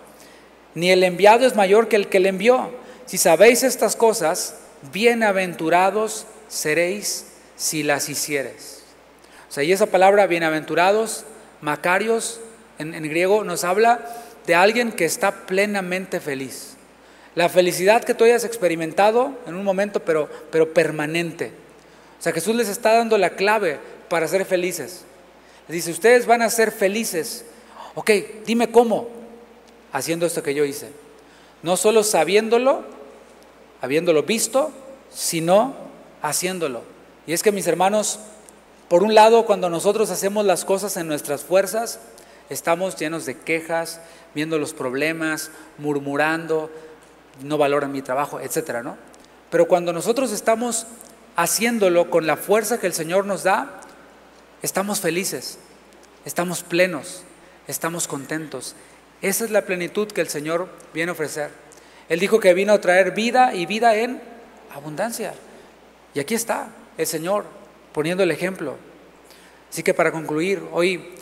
[0.77, 2.71] Ni el enviado es mayor que el que le envió.
[3.07, 4.55] Si sabéis estas cosas,
[4.93, 7.27] bienaventurados seréis
[7.57, 8.76] si las hicieres.
[9.49, 11.25] O sea, y esa palabra bienaventurados,
[11.61, 12.41] macarios,
[12.79, 14.01] en, griego, nos habla
[14.47, 16.77] de alguien que está plenamente feliz.
[17.35, 21.53] La felicidad que tú hayas experimentado en un momento, pero, pero permanente.
[22.19, 23.79] O sea, Jesús les está dando la clave
[24.09, 25.05] para ser felices.
[25.69, 27.45] Les dice, ustedes van a ser felices.
[27.95, 28.11] Ok,
[28.47, 29.09] dime cómo.
[29.93, 30.91] Haciendo esto que yo hice.
[31.63, 32.85] No solo sabiéndolo,
[33.81, 34.73] habiéndolo visto,
[35.11, 35.75] sino
[36.23, 36.83] haciéndolo.
[37.27, 38.21] Y es que mis hermanos,
[38.89, 41.99] por un lado, cuando nosotros hacemos las cosas en nuestras fuerzas,
[42.51, 44.01] estamos llenos de quejas,
[44.35, 46.71] viendo los problemas, murmurando,
[47.43, 48.97] no valoran mi trabajo, etcétera, ¿no?
[49.51, 50.87] Pero cuando nosotros estamos
[51.35, 53.81] haciéndolo con la fuerza que el Señor nos da,
[54.63, 55.59] estamos felices,
[56.25, 57.23] estamos plenos,
[57.67, 58.77] estamos contentos.
[59.21, 61.51] Esa es la plenitud que el Señor viene a ofrecer.
[62.09, 64.23] Él dijo que vino a traer vida y vida en
[64.73, 65.35] abundancia.
[66.15, 67.45] Y aquí está el Señor
[67.97, 68.77] poniendo el ejemplo.
[69.73, 71.15] Así que para concluir, hoy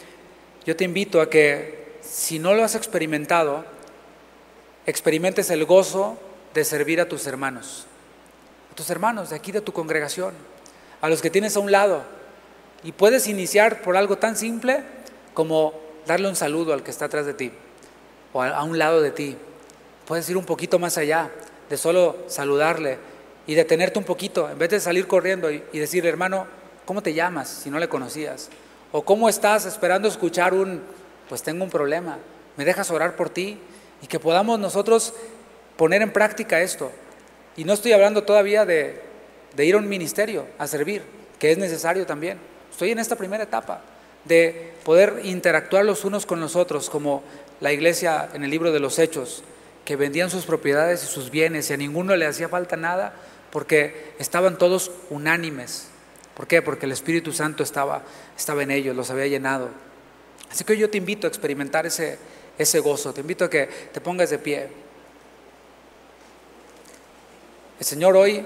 [0.67, 3.65] yo te invito a que si no lo has experimentado,
[4.85, 6.19] experimentes el gozo
[6.53, 7.87] de servir a tus hermanos,
[8.71, 10.35] a tus hermanos de aquí de tu congregación,
[11.01, 12.03] a los que tienes a un lado.
[12.83, 14.83] Y puedes iniciar por algo tan simple
[15.33, 15.73] como
[16.07, 17.53] darle un saludo al que está atrás de ti
[18.35, 19.39] o a un lado de ti
[20.07, 21.31] Puedes ir un poquito más allá
[21.71, 22.99] de solo saludarle
[23.47, 26.47] y detenerte un poquito, en vez de salir corriendo y, decirle, hermano,
[26.85, 28.49] ¿cómo te llamas si no le conocías?
[28.93, 30.83] ¿O cómo estás esperando escuchar un,
[31.29, 32.19] pues tengo un problema,
[32.57, 33.59] me dejas orar por ti?
[34.03, 35.15] Y que podamos nosotros
[35.77, 36.93] poner en práctica esto.
[37.57, 39.01] Y no estoy hablando todavía de,
[39.57, 41.03] de ir a un ministerio a servir,
[41.39, 42.39] que es necesario también.
[42.71, 43.83] Estoy en esta primera etapa
[44.25, 47.23] de poder interactuar los unos con los otros, como
[47.61, 49.43] la iglesia en el libro de los Hechos,
[49.85, 53.15] que vendían sus propiedades y sus bienes y a ninguno le hacía falta nada
[53.51, 55.89] porque estaban todos unánimes.
[56.35, 56.63] ¿Por qué?
[56.63, 58.03] Porque el Espíritu Santo estaba,
[58.37, 59.71] estaba en ellos, los había llenado.
[60.51, 62.19] Así que yo te invito a experimentar ese,
[62.59, 64.69] ese gozo, te invito a que te pongas de pie.
[67.79, 68.45] El Señor hoy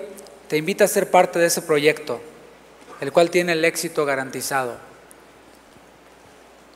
[0.48, 2.20] te invita a ser parte de ese proyecto,
[3.00, 4.76] el cual tiene el éxito garantizado.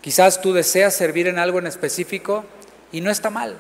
[0.00, 2.44] Quizás tú deseas servir en algo en específico
[2.90, 3.56] y no está mal.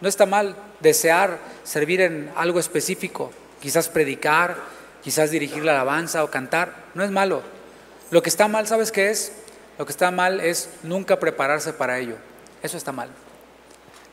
[0.00, 3.30] No está mal desear servir en algo específico,
[3.60, 4.56] quizás predicar,
[5.04, 7.42] quizás dirigir la alabanza o cantar, no es malo.
[8.10, 9.32] Lo que está mal, ¿sabes qué es?
[9.78, 12.16] Lo que está mal es nunca prepararse para ello.
[12.62, 13.10] Eso está mal.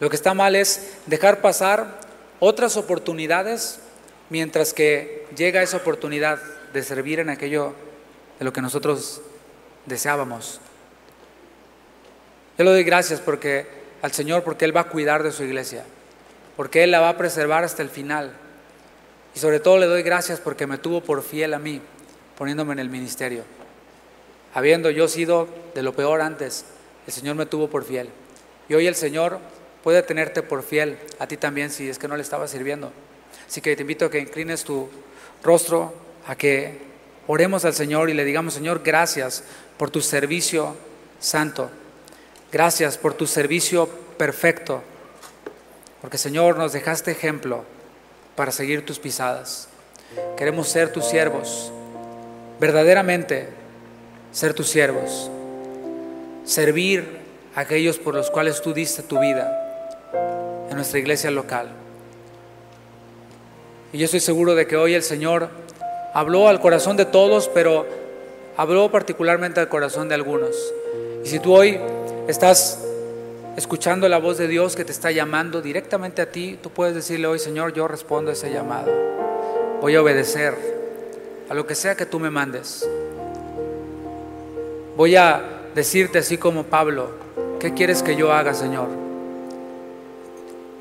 [0.02, 2.00] Lo que está mal es dejar pasar
[2.40, 3.80] otras oportunidades
[4.30, 6.40] mientras que llega esa oportunidad
[6.74, 7.74] de servir en aquello
[8.40, 9.22] de lo que nosotros
[9.86, 10.60] deseábamos.
[12.58, 13.66] Yo le doy gracias porque
[14.02, 15.86] al Señor porque Él va a cuidar de su iglesia,
[16.58, 18.34] porque Él la va a preservar hasta el final.
[19.36, 21.82] Y sobre todo le doy gracias porque me tuvo por fiel a mí,
[22.38, 23.44] poniéndome en el ministerio.
[24.54, 26.66] Habiendo yo sido de lo peor antes,
[27.08, 28.10] el Señor me tuvo por fiel.
[28.68, 29.40] Y hoy el Señor
[29.84, 32.92] puede tenerte por fiel a ti también si es que no le estaba sirviendo.
[33.48, 34.90] Así que te invito a que inclines tu
[35.44, 35.94] rostro,
[36.28, 36.80] a que
[37.28, 39.44] oremos al Señor y le digamos, Señor, gracias
[39.78, 40.76] por tu servicio
[41.20, 41.72] santo.
[42.52, 44.84] Gracias por tu servicio perfecto.
[46.02, 47.64] Porque Señor, nos dejaste ejemplo
[48.42, 49.68] para seguir tus pisadas.
[50.36, 51.72] Queremos ser tus siervos,
[52.60, 53.50] verdaderamente
[54.32, 55.30] ser tus siervos,
[56.44, 57.20] servir
[57.54, 61.68] a aquellos por los cuales tú diste tu vida en nuestra iglesia local.
[63.94, 65.50] Y yo estoy seguro de que hoy el Señor
[66.12, 67.86] habló al corazón de todos, pero
[68.58, 70.56] habló particularmente al corazón de algunos.
[71.24, 71.80] Y si tú hoy
[72.28, 72.80] estás
[73.58, 77.28] escuchando la voz de Dios que te está llamando directamente a ti, tú puedes decirle
[77.28, 78.92] hoy, Señor, yo respondo a ese llamado.
[79.82, 80.56] Voy a obedecer
[81.50, 82.88] a lo que sea que tú me mandes.
[84.96, 85.44] Voy a
[85.74, 87.12] decirte así como Pablo,
[87.60, 88.88] ¿qué quieres que yo haga, Señor?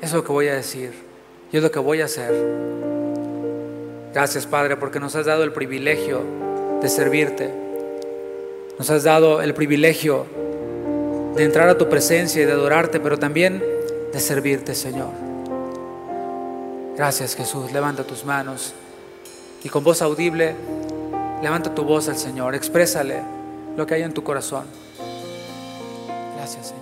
[0.01, 0.93] Eso es lo que voy a decir
[1.51, 2.33] y es lo que voy a hacer.
[4.13, 6.21] Gracias, Padre, porque nos has dado el privilegio
[6.81, 7.51] de servirte.
[8.77, 10.25] Nos has dado el privilegio
[11.35, 13.63] de entrar a tu presencia y de adorarte, pero también
[14.11, 15.09] de servirte, Señor.
[16.95, 17.71] Gracias, Jesús.
[17.71, 18.73] Levanta tus manos
[19.63, 20.55] y con voz audible,
[21.41, 22.55] levanta tu voz al Señor.
[22.55, 23.21] Exprésale
[23.77, 24.65] lo que hay en tu corazón.
[26.35, 26.80] Gracias, Señor.